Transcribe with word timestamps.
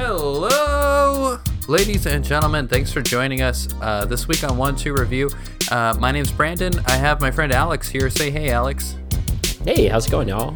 Hello, 0.00 1.40
ladies 1.66 2.06
and 2.06 2.24
gentlemen. 2.24 2.68
Thanks 2.68 2.92
for 2.92 3.02
joining 3.02 3.42
us 3.42 3.66
uh, 3.82 4.04
this 4.04 4.28
week 4.28 4.44
on 4.44 4.56
One 4.56 4.76
Two 4.76 4.94
Review. 4.94 5.28
Uh, 5.72 5.96
my 5.98 6.12
name's 6.12 6.30
Brandon. 6.30 6.72
I 6.86 6.92
have 6.92 7.20
my 7.20 7.32
friend 7.32 7.50
Alex 7.50 7.88
here. 7.88 8.08
Say 8.08 8.30
hey, 8.30 8.50
Alex. 8.50 8.94
Hey, 9.64 9.88
how's 9.88 10.06
it 10.06 10.10
going, 10.10 10.28
y'all? 10.28 10.54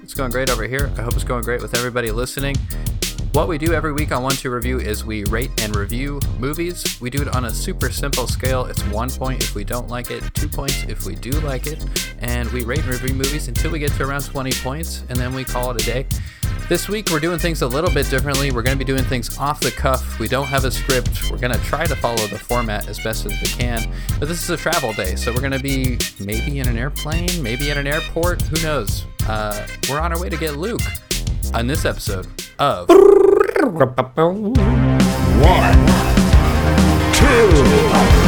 It's 0.00 0.14
going 0.14 0.30
great 0.30 0.48
over 0.48 0.62
here. 0.62 0.92
I 0.96 1.02
hope 1.02 1.14
it's 1.14 1.24
going 1.24 1.42
great 1.42 1.60
with 1.60 1.76
everybody 1.76 2.12
listening. 2.12 2.54
What 3.32 3.48
we 3.48 3.58
do 3.58 3.74
every 3.74 3.92
week 3.92 4.12
on 4.12 4.22
One 4.22 4.36
Two 4.36 4.50
Review 4.50 4.78
is 4.78 5.04
we 5.04 5.24
rate 5.24 5.50
and 5.60 5.74
review 5.74 6.20
movies. 6.38 7.00
We 7.00 7.10
do 7.10 7.22
it 7.22 7.34
on 7.34 7.46
a 7.46 7.50
super 7.50 7.90
simple 7.90 8.28
scale. 8.28 8.66
It's 8.66 8.84
one 8.84 9.10
point 9.10 9.42
if 9.42 9.56
we 9.56 9.64
don't 9.64 9.88
like 9.88 10.12
it, 10.12 10.22
two 10.34 10.48
points 10.48 10.84
if 10.84 11.04
we 11.04 11.16
do 11.16 11.32
like 11.40 11.66
it, 11.66 11.84
and 12.20 12.48
we 12.52 12.62
rate 12.62 12.84
and 12.84 12.90
review 12.90 13.16
movies 13.16 13.48
until 13.48 13.72
we 13.72 13.80
get 13.80 13.90
to 13.94 14.04
around 14.04 14.22
20 14.22 14.52
points, 14.62 15.02
and 15.08 15.18
then 15.18 15.34
we 15.34 15.42
call 15.42 15.72
it 15.72 15.82
a 15.82 15.84
day. 15.84 16.06
This 16.68 16.88
week 16.88 17.10
we're 17.12 17.20
doing 17.20 17.38
things 17.38 17.62
a 17.62 17.66
little 17.68 17.92
bit 17.92 18.10
differently. 18.10 18.50
We're 18.50 18.62
going 18.62 18.76
to 18.76 18.84
be 18.84 18.84
doing 18.84 19.04
things 19.04 19.38
off 19.38 19.60
the 19.60 19.70
cuff. 19.70 20.18
We 20.18 20.26
don't 20.26 20.48
have 20.48 20.64
a 20.64 20.70
script. 20.72 21.30
We're 21.30 21.38
going 21.38 21.52
to 21.52 21.60
try 21.60 21.84
to 21.84 21.94
follow 21.94 22.26
the 22.26 22.40
format 22.40 22.88
as 22.88 22.98
best 22.98 23.24
as 23.24 23.30
we 23.40 23.46
can. 23.46 23.88
But 24.18 24.26
this 24.26 24.42
is 24.42 24.50
a 24.50 24.56
travel 24.56 24.92
day, 24.92 25.14
so 25.14 25.32
we're 25.32 25.42
going 25.42 25.52
to 25.52 25.60
be 25.60 25.96
maybe 26.18 26.58
in 26.58 26.66
an 26.66 26.76
airplane, 26.76 27.40
maybe 27.40 27.70
at 27.70 27.76
an 27.76 27.86
airport. 27.86 28.42
Who 28.42 28.60
knows? 28.64 29.04
Uh, 29.28 29.64
we're 29.88 30.00
on 30.00 30.12
our 30.12 30.20
way 30.20 30.28
to 30.28 30.36
get 30.36 30.56
Luke 30.56 30.80
on 31.54 31.68
this 31.68 31.84
episode 31.84 32.26
of. 32.58 32.88
One, 35.44 35.86
two. 37.14 38.25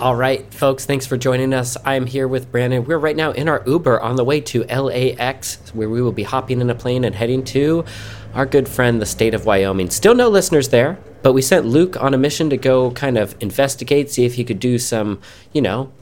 All 0.00 0.16
right, 0.16 0.50
folks, 0.54 0.86
thanks 0.86 1.04
for 1.04 1.18
joining 1.18 1.52
us. 1.52 1.76
I'm 1.84 2.06
here 2.06 2.26
with 2.26 2.50
Brandon. 2.50 2.86
We're 2.86 2.96
right 2.96 3.14
now 3.14 3.32
in 3.32 3.50
our 3.50 3.62
Uber 3.66 4.00
on 4.00 4.16
the 4.16 4.24
way 4.24 4.40
to 4.40 4.64
LAX, 4.64 5.56
where 5.74 5.90
we 5.90 6.00
will 6.00 6.10
be 6.10 6.22
hopping 6.22 6.62
in 6.62 6.70
a 6.70 6.74
plane 6.74 7.04
and 7.04 7.14
heading 7.14 7.44
to 7.44 7.84
our 8.32 8.46
good 8.46 8.66
friend, 8.66 9.02
the 9.02 9.04
state 9.04 9.34
of 9.34 9.44
Wyoming. 9.44 9.90
Still 9.90 10.14
no 10.14 10.30
listeners 10.30 10.70
there, 10.70 10.98
but 11.20 11.34
we 11.34 11.42
sent 11.42 11.66
Luke 11.66 12.02
on 12.02 12.14
a 12.14 12.16
mission 12.16 12.48
to 12.48 12.56
go 12.56 12.92
kind 12.92 13.18
of 13.18 13.36
investigate, 13.40 14.10
see 14.10 14.24
if 14.24 14.36
he 14.36 14.44
could 14.44 14.58
do 14.58 14.78
some, 14.78 15.20
you 15.52 15.60
know, 15.60 15.92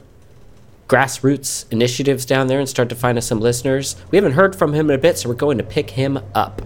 grassroots 0.87 1.69
initiatives 1.69 2.25
down 2.25 2.47
there 2.47 2.59
and 2.59 2.69
start 2.69 2.87
to 2.87 2.95
find 2.95 3.17
us 3.17 3.27
some 3.27 3.41
listeners. 3.41 3.97
We 4.11 4.17
haven't 4.17 4.31
heard 4.31 4.55
from 4.55 4.73
him 4.73 4.89
in 4.89 4.95
a 4.95 5.01
bit, 5.01 5.17
so 5.17 5.27
we're 5.27 5.35
going 5.35 5.57
to 5.57 5.63
pick 5.65 5.89
him 5.89 6.19
up. 6.33 6.61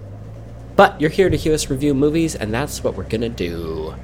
But 0.76 1.02
you're 1.02 1.10
here 1.10 1.32
to 1.32 1.38
hear 1.38 1.56
us 1.56 1.68
review 1.68 1.96
movies, 1.96 2.36
and 2.36 2.54
that's 2.54 2.84
what 2.84 2.94
we're 2.94 3.10
gonna 3.10 3.28
do. 3.28 3.96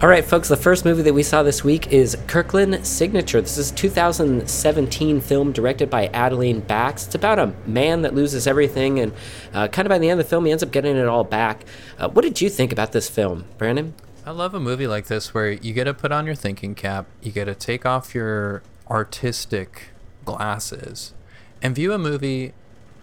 All 0.00 0.08
right, 0.08 0.24
folks, 0.24 0.46
the 0.46 0.56
first 0.56 0.84
movie 0.84 1.02
that 1.02 1.12
we 1.12 1.24
saw 1.24 1.42
this 1.42 1.64
week 1.64 1.92
is 1.92 2.16
Kirkland 2.28 2.86
Signature. 2.86 3.40
This 3.40 3.58
is 3.58 3.72
a 3.72 3.74
2017 3.74 5.20
film 5.20 5.50
directed 5.50 5.90
by 5.90 6.06
Adeline 6.14 6.60
Bax. 6.60 7.06
It's 7.06 7.16
about 7.16 7.40
a 7.40 7.52
man 7.66 8.02
that 8.02 8.14
loses 8.14 8.46
everything, 8.46 9.00
and 9.00 9.12
uh, 9.52 9.66
kind 9.66 9.86
of 9.86 9.90
by 9.90 9.98
the 9.98 10.08
end 10.08 10.20
of 10.20 10.24
the 10.24 10.30
film, 10.30 10.44
he 10.44 10.52
ends 10.52 10.62
up 10.62 10.70
getting 10.70 10.96
it 10.96 11.08
all 11.08 11.24
back. 11.24 11.64
Uh, 11.98 12.08
what 12.10 12.22
did 12.22 12.40
you 12.40 12.48
think 12.48 12.70
about 12.70 12.92
this 12.92 13.08
film, 13.08 13.46
Brandon? 13.58 13.92
I 14.24 14.30
love 14.30 14.54
a 14.54 14.60
movie 14.60 14.86
like 14.86 15.06
this 15.06 15.34
where 15.34 15.50
you 15.50 15.72
get 15.72 15.84
to 15.84 15.94
put 15.94 16.12
on 16.12 16.26
your 16.26 16.36
thinking 16.36 16.76
cap, 16.76 17.06
you 17.20 17.32
get 17.32 17.46
to 17.46 17.56
take 17.56 17.84
off 17.84 18.14
your 18.14 18.62
artistic 18.88 19.88
glasses, 20.24 21.12
and 21.60 21.74
view 21.74 21.92
a 21.92 21.98
movie 21.98 22.52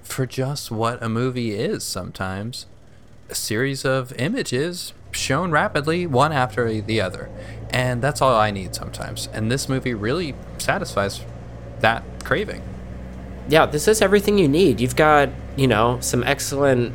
for 0.02 0.26
just 0.26 0.72
what 0.72 1.04
a 1.04 1.10
movie 1.10 1.56
is 1.56 1.84
sometimes 1.84 2.68
a 3.30 3.36
series 3.36 3.86
of 3.86 4.14
images 4.20 4.94
shown 5.12 5.52
rapidly, 5.52 6.06
one 6.06 6.32
after 6.32 6.82
the 6.82 7.02
other. 7.02 7.30
And 7.70 8.02
that's 8.02 8.22
all 8.22 8.36
I 8.36 8.52
need 8.52 8.76
sometimes. 8.76 9.28
And 9.34 9.52
this 9.52 9.68
movie 9.68 9.94
really 9.94 10.36
satisfies 10.58 11.22
that 11.80 12.04
craving. 12.24 12.62
Yeah, 13.48 13.66
this 13.66 13.88
is 13.88 14.02
everything 14.02 14.38
you 14.38 14.48
need. 14.48 14.80
You've 14.80 14.96
got, 14.96 15.30
you 15.56 15.68
know, 15.68 16.00
some 16.02 16.24
excellent. 16.24 16.94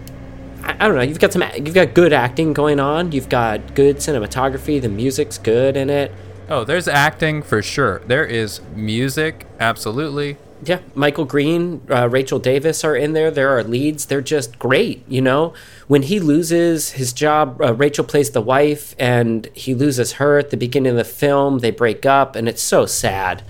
I, 0.62 0.72
I 0.72 0.88
don't 0.88 0.96
know. 0.96 1.02
You've 1.02 1.20
got 1.20 1.32
some. 1.32 1.44
You've 1.56 1.74
got 1.74 1.94
good 1.94 2.12
acting 2.12 2.52
going 2.52 2.80
on. 2.80 3.12
You've 3.12 3.28
got 3.28 3.74
good 3.74 3.96
cinematography. 3.96 4.80
The 4.80 4.88
music's 4.88 5.38
good 5.38 5.76
in 5.76 5.90
it. 5.90 6.12
Oh, 6.48 6.64
there's 6.64 6.88
acting 6.88 7.42
for 7.42 7.62
sure. 7.62 8.00
There 8.06 8.24
is 8.24 8.60
music, 8.74 9.46
absolutely. 9.60 10.36
Yeah, 10.62 10.80
Michael 10.94 11.24
Green, 11.24 11.80
uh, 11.90 12.08
Rachel 12.10 12.38
Davis 12.38 12.84
are 12.84 12.94
in 12.94 13.14
there. 13.14 13.30
There 13.30 13.48
are 13.56 13.64
leads. 13.64 14.06
They're 14.06 14.20
just 14.20 14.58
great. 14.58 15.02
You 15.08 15.22
know, 15.22 15.54
when 15.88 16.02
he 16.02 16.20
loses 16.20 16.92
his 16.92 17.14
job, 17.14 17.62
uh, 17.62 17.72
Rachel 17.72 18.04
plays 18.04 18.30
the 18.30 18.42
wife, 18.42 18.94
and 18.98 19.48
he 19.54 19.74
loses 19.74 20.12
her 20.12 20.38
at 20.38 20.50
the 20.50 20.58
beginning 20.58 20.90
of 20.90 20.98
the 20.98 21.04
film. 21.04 21.60
They 21.60 21.70
break 21.70 22.04
up, 22.04 22.36
and 22.36 22.46
it's 22.46 22.62
so 22.62 22.84
sad. 22.84 23.42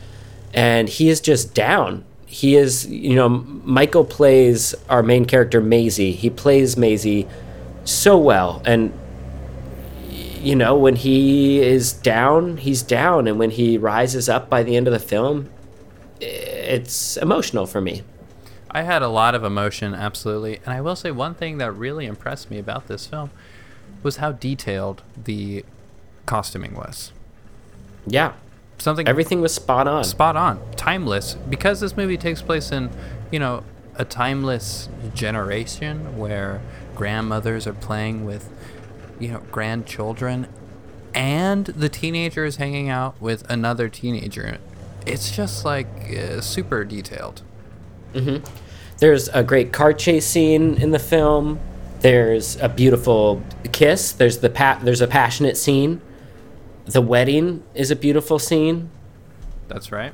And 0.54 0.88
he 0.88 1.09
is 1.09 1.20
just 1.20 1.53
down. 1.53 2.04
He 2.26 2.54
is, 2.54 2.87
you 2.87 3.16
know, 3.16 3.28
Michael 3.28 4.04
plays 4.04 4.72
our 4.88 5.03
main 5.03 5.25
character, 5.25 5.60
Maisie. 5.60 6.12
He 6.12 6.31
plays 6.31 6.76
Maisie 6.76 7.26
so 7.84 8.16
well. 8.16 8.62
And, 8.65 8.93
you 10.09 10.54
know, 10.54 10.76
when 10.76 10.94
he 10.94 11.60
is 11.60 11.93
down, 11.93 12.59
he's 12.59 12.82
down. 12.82 13.26
And 13.26 13.37
when 13.37 13.50
he 13.50 13.78
rises 13.78 14.28
up 14.28 14.49
by 14.49 14.62
the 14.62 14.76
end 14.76 14.87
of 14.87 14.93
the 14.93 15.00
film, 15.00 15.50
it's 16.20 17.16
emotional 17.16 17.66
for 17.66 17.81
me. 17.81 18.03
I 18.70 18.82
had 18.82 19.03
a 19.03 19.08
lot 19.08 19.34
of 19.34 19.42
emotion, 19.42 19.94
absolutely. 19.94 20.60
And 20.64 20.69
I 20.69 20.81
will 20.81 20.97
say 20.97 21.10
one 21.10 21.34
thing 21.34 21.58
that 21.58 21.72
really 21.72 22.06
impressed 22.06 22.50
me 22.50 22.58
about 22.58 22.86
this 22.86 23.06
film 23.06 23.31
was 24.03 24.16
how 24.16 24.32
detailed 24.32 25.03
the 25.16 25.64
costuming 26.26 26.75
was. 26.75 27.12
Yeah. 28.06 28.34
Something 28.78 29.08
Everything 29.08 29.41
was 29.41 29.53
spot 29.53 29.86
on. 29.86 30.04
spot 30.04 30.36
on, 30.36 30.60
timeless. 30.76 31.34
Because 31.34 31.81
this 31.81 31.97
movie 31.97 32.16
takes 32.16 32.41
place 32.41 32.72
in, 32.72 32.91
you 33.31 33.38
know, 33.38 33.64
a 33.97 34.04
timeless 34.04 34.88
generation 35.14 36.16
where 36.16 36.62
grandmothers 36.94 37.66
are 37.66 37.75
playing 37.75 38.25
with, 38.25 38.48
you 39.19 39.28
know, 39.32 39.41
grandchildren 39.50 40.47
and 41.14 41.66
the 41.66 41.88
teenager 41.88 42.44
is 42.44 42.56
hanging 42.56 42.88
out 42.88 43.20
with 43.20 43.48
another 43.50 43.88
teenager. 43.88 44.58
It's 45.06 45.31
just 45.31 45.65
like 45.65 45.87
uh, 46.16 46.41
super 46.41 46.84
detailed. 46.84 47.43
There's 48.99 49.28
a 49.28 49.43
great 49.43 49.72
car 49.72 49.93
chase 49.93 50.27
scene 50.27 50.75
in 50.77 50.91
the 50.91 50.99
film. 50.99 51.59
There's 52.00 52.56
a 52.56 52.69
beautiful 52.69 53.43
kiss. 53.72 54.12
There's 54.12 54.38
the 54.38 54.50
pa- 54.50 54.81
there's 54.83 55.00
a 55.00 55.06
passionate 55.06 55.56
scene. 55.56 56.00
The 56.87 57.00
wedding 57.00 57.62
is 57.75 57.91
a 57.91 57.97
beautiful 57.97 58.38
scene. 58.38 58.91
That's 59.69 59.93
right. 59.93 60.12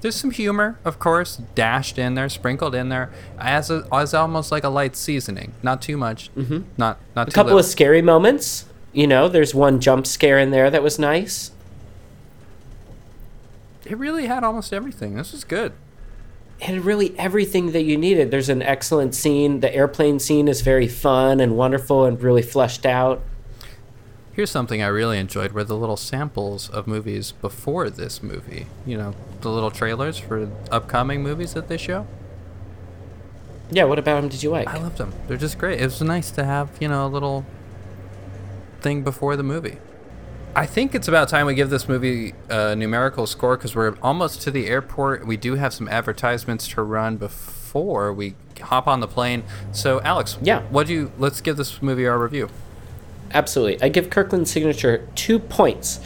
There's 0.00 0.14
some 0.14 0.30
humor, 0.30 0.78
of 0.84 0.98
course, 0.98 1.36
dashed 1.54 1.98
in 1.98 2.14
there, 2.14 2.28
sprinkled 2.28 2.74
in 2.74 2.90
there, 2.90 3.10
as 3.38 3.70
a, 3.70 3.86
as 3.90 4.12
almost 4.12 4.52
like 4.52 4.62
a 4.62 4.68
light 4.68 4.96
seasoning. 4.96 5.54
Not 5.62 5.80
too 5.80 5.96
much. 5.96 6.32
Mm-hmm. 6.34 6.60
Not 6.76 7.00
not 7.16 7.28
A 7.28 7.32
couple 7.32 7.48
little. 7.54 7.60
of 7.60 7.64
scary 7.66 8.02
moments. 8.02 8.66
You 8.92 9.06
know, 9.06 9.28
there's 9.28 9.54
one 9.54 9.80
jump 9.80 10.06
scare 10.06 10.38
in 10.38 10.50
there 10.50 10.70
that 10.70 10.82
was 10.82 10.98
nice. 10.98 11.50
It 13.86 13.98
really 13.98 14.26
had 14.26 14.44
almost 14.44 14.72
everything. 14.72 15.14
This 15.14 15.32
was 15.32 15.44
good. 15.44 15.72
And 16.60 16.84
really 16.84 17.18
everything 17.18 17.72
that 17.72 17.82
you 17.82 17.96
needed. 17.96 18.30
There's 18.30 18.48
an 18.48 18.62
excellent 18.62 19.14
scene. 19.14 19.60
The 19.60 19.74
airplane 19.74 20.18
scene 20.18 20.48
is 20.48 20.62
very 20.62 20.88
fun 20.88 21.40
and 21.40 21.56
wonderful 21.56 22.04
and 22.04 22.20
really 22.22 22.42
fleshed 22.42 22.86
out. 22.86 23.22
Here's 24.32 24.50
something 24.50 24.82
I 24.82 24.86
really 24.86 25.18
enjoyed 25.18 25.52
were 25.52 25.62
the 25.62 25.76
little 25.76 25.96
samples 25.96 26.68
of 26.68 26.86
movies 26.86 27.32
before 27.32 27.90
this 27.90 28.22
movie. 28.22 28.66
You 28.84 28.96
know, 28.96 29.14
the 29.42 29.50
little 29.50 29.70
trailers 29.70 30.18
for 30.18 30.50
upcoming 30.70 31.22
movies 31.22 31.54
that 31.54 31.68
they 31.68 31.76
show. 31.76 32.06
Yeah, 33.70 33.84
what 33.84 33.98
about 33.98 34.20
them 34.20 34.28
did 34.28 34.42
you 34.42 34.50
like? 34.50 34.68
I 34.68 34.78
loved 34.78 34.98
them. 34.98 35.12
They're 35.28 35.36
just 35.36 35.58
great. 35.58 35.80
It 35.80 35.84
was 35.84 36.00
nice 36.02 36.30
to 36.32 36.44
have, 36.44 36.70
you 36.80 36.88
know, 36.88 37.06
a 37.06 37.08
little 37.08 37.44
thing 38.80 39.02
before 39.02 39.36
the 39.36 39.42
movie. 39.42 39.78
I 40.56 40.66
think 40.66 40.94
it's 40.94 41.08
about 41.08 41.28
time 41.28 41.46
we 41.46 41.54
give 41.54 41.68
this 41.70 41.88
movie 41.88 42.32
a 42.48 42.76
numerical 42.76 43.26
score 43.26 43.56
because 43.56 43.74
we're 43.74 43.96
almost 44.02 44.40
to 44.42 44.52
the 44.52 44.66
airport. 44.68 45.26
We 45.26 45.36
do 45.36 45.56
have 45.56 45.74
some 45.74 45.88
advertisements 45.88 46.68
to 46.68 46.82
run 46.82 47.16
before 47.16 48.12
we 48.12 48.34
hop 48.60 48.86
on 48.86 49.00
the 49.00 49.08
plane. 49.08 49.42
So, 49.72 50.00
Alex, 50.02 50.38
Yeah. 50.42 50.62
what 50.70 50.86
do 50.86 50.92
you? 50.92 51.12
Let's 51.18 51.40
give 51.40 51.56
this 51.56 51.82
movie 51.82 52.06
our 52.06 52.18
review. 52.18 52.50
Absolutely. 53.32 53.82
I 53.82 53.88
give 53.88 54.10
Kirkland's 54.10 54.52
Signature 54.52 55.08
two 55.16 55.40
points. 55.40 55.98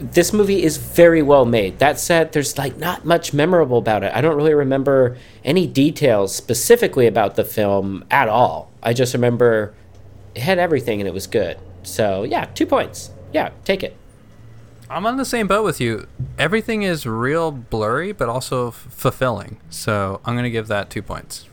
This 0.00 0.32
movie 0.32 0.64
is 0.64 0.78
very 0.78 1.22
well 1.22 1.44
made. 1.44 1.78
That 1.78 2.00
said, 2.00 2.32
there's 2.32 2.58
like 2.58 2.76
not 2.78 3.04
much 3.04 3.32
memorable 3.32 3.78
about 3.78 4.02
it. 4.02 4.10
I 4.12 4.20
don't 4.20 4.34
really 4.34 4.54
remember 4.54 5.16
any 5.44 5.68
details 5.68 6.34
specifically 6.34 7.06
about 7.06 7.36
the 7.36 7.44
film 7.44 8.04
at 8.10 8.28
all. 8.28 8.72
I 8.82 8.94
just 8.94 9.14
remember 9.14 9.74
it 10.34 10.40
had 10.42 10.58
everything 10.58 11.00
and 11.00 11.06
it 11.06 11.14
was 11.14 11.28
good. 11.28 11.56
So 11.84 12.24
yeah, 12.24 12.46
two 12.46 12.66
points. 12.66 13.10
Yeah, 13.32 13.50
take 13.64 13.82
it. 13.82 13.96
I'm 14.90 15.06
on 15.06 15.16
the 15.16 15.24
same 15.24 15.46
boat 15.46 15.64
with 15.64 15.80
you. 15.80 16.06
Everything 16.38 16.82
is 16.82 17.06
real 17.06 17.50
blurry, 17.50 18.12
but 18.12 18.28
also 18.28 18.68
f- 18.68 18.86
fulfilling. 18.90 19.58
So 19.70 20.20
I'm 20.24 20.36
gonna 20.36 20.50
give 20.50 20.68
that 20.68 20.90
two 20.90 21.00
points. 21.02 21.48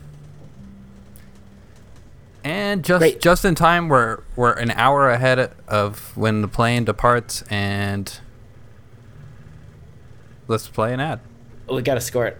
And 2.44 2.84
just 2.84 3.00
Great. 3.00 3.20
just 3.20 3.44
in 3.44 3.54
time, 3.54 3.88
we're 3.88 4.22
we're 4.36 4.52
an 4.52 4.70
hour 4.72 5.10
ahead 5.10 5.52
of 5.68 6.16
when 6.16 6.40
the 6.42 6.48
plane 6.48 6.84
departs, 6.84 7.42
and 7.50 8.18
let's 10.48 10.68
play 10.68 10.92
an 10.94 11.00
ad. 11.00 11.20
Oh, 11.68 11.76
we 11.76 11.82
got 11.82 11.94
to 11.94 12.00
score 12.00 12.26
it. 12.26 12.38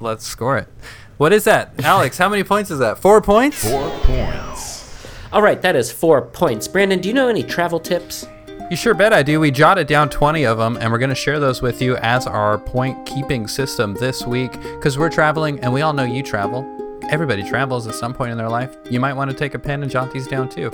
Let's 0.00 0.24
score 0.26 0.56
it. 0.58 0.68
What 1.16 1.32
is 1.32 1.44
that, 1.44 1.72
Alex? 1.84 2.16
How 2.18 2.28
many 2.28 2.42
points 2.44 2.70
is 2.70 2.78
that? 2.78 2.98
Four 2.98 3.20
points. 3.22 3.68
Four 3.68 3.90
points. 4.02 5.06
All 5.32 5.42
right, 5.42 5.60
that 5.62 5.76
is 5.76 5.90
four 5.92 6.22
points. 6.22 6.66
Brandon, 6.68 7.00
do 7.00 7.08
you 7.08 7.14
know 7.14 7.28
any 7.28 7.42
travel 7.42 7.78
tips? 7.80 8.26
You 8.70 8.76
sure 8.76 8.94
bet 8.94 9.12
I 9.12 9.22
do. 9.22 9.40
We 9.40 9.50
jotted 9.50 9.86
down 9.86 10.08
20 10.08 10.44
of 10.44 10.56
them, 10.56 10.78
and 10.78 10.90
we're 10.90 10.98
going 10.98 11.10
to 11.10 11.14
share 11.14 11.38
those 11.38 11.60
with 11.60 11.82
you 11.82 11.96
as 11.98 12.26
our 12.26 12.56
point 12.56 13.04
keeping 13.04 13.46
system 13.46 13.94
this 13.94 14.26
week 14.26 14.52
because 14.52 14.96
we're 14.96 15.10
traveling, 15.10 15.60
and 15.60 15.72
we 15.72 15.82
all 15.82 15.92
know 15.92 16.04
you 16.04 16.22
travel. 16.22 16.66
Everybody 17.10 17.42
travels 17.42 17.86
at 17.86 17.94
some 17.94 18.14
point 18.14 18.32
in 18.32 18.38
their 18.38 18.48
life. 18.48 18.74
You 18.90 19.00
might 19.00 19.12
want 19.12 19.30
to 19.30 19.36
take 19.36 19.52
a 19.52 19.58
pen 19.58 19.82
and 19.82 19.92
jot 19.92 20.12
these 20.12 20.26
down 20.26 20.48
too. 20.48 20.70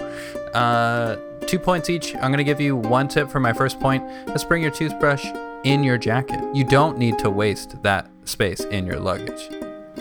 Uh, 0.54 1.16
two 1.46 1.58
points 1.58 1.90
each. 1.90 2.14
I'm 2.14 2.30
going 2.30 2.38
to 2.38 2.44
give 2.44 2.60
you 2.60 2.76
one 2.76 3.08
tip 3.08 3.28
for 3.28 3.40
my 3.40 3.52
first 3.52 3.80
point. 3.80 4.04
Let's 4.28 4.44
bring 4.44 4.62
your 4.62 4.70
toothbrush 4.70 5.26
in 5.64 5.82
your 5.82 5.98
jacket. 5.98 6.40
You 6.54 6.62
don't 6.62 6.96
need 6.96 7.18
to 7.18 7.28
waste 7.28 7.82
that 7.82 8.08
space 8.24 8.60
in 8.60 8.86
your 8.86 9.00
luggage 9.00 9.48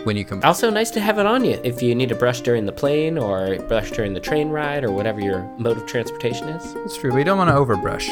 when 0.04 0.18
you 0.18 0.26
can. 0.26 0.44
Also, 0.44 0.70
nice 0.70 0.92
to 0.92 1.00
have 1.00 1.20
it 1.20 1.26
on 1.26 1.44
you 1.44 1.60
if 1.64 1.82
you 1.82 1.96
need 1.96 2.10
to 2.10 2.16
brush 2.16 2.42
during 2.42 2.66
the 2.66 2.72
plane 2.72 3.18
or 3.18 3.58
brush 3.68 3.92
during 3.92 4.14
the 4.14 4.20
train 4.20 4.50
ride 4.50 4.84
or 4.84 4.92
whatever 4.92 5.20
your 5.20 5.44
mode 5.58 5.78
of 5.78 5.86
transportation 5.86 6.50
is. 6.50 6.74
It's 6.78 6.98
true. 6.98 7.14
We 7.14 7.24
don't 7.24 7.38
want 7.38 7.50
to 7.50 7.56
overbrush. 7.56 8.08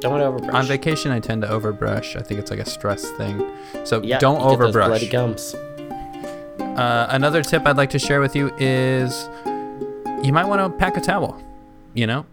Don't 0.00 0.18
want 0.18 0.22
to 0.22 0.46
overbrush. 0.46 0.54
On 0.54 0.64
vacation, 0.66 1.10
I 1.12 1.20
tend 1.20 1.42
to 1.42 1.48
overbrush. 1.48 2.16
I 2.16 2.22
think 2.22 2.40
it's 2.40 2.50
like 2.50 2.60
a 2.60 2.68
stress 2.68 3.10
thing. 3.12 3.50
So 3.84 4.02
yeah, 4.02 4.18
don't 4.18 4.42
you 4.42 4.50
get 4.50 4.58
those 4.58 4.74
overbrush. 4.74 4.86
bloody 4.86 5.08
gums. 5.08 5.54
Uh, 6.78 7.06
another 7.10 7.42
tip 7.42 7.66
I'd 7.66 7.76
like 7.76 7.90
to 7.90 7.98
share 7.98 8.20
with 8.20 8.34
you 8.34 8.50
is 8.58 9.28
you 10.24 10.32
might 10.32 10.46
want 10.46 10.60
to 10.60 10.78
pack 10.78 10.96
a 10.96 11.00
towel. 11.00 11.42
You 11.92 12.06
know, 12.06 12.24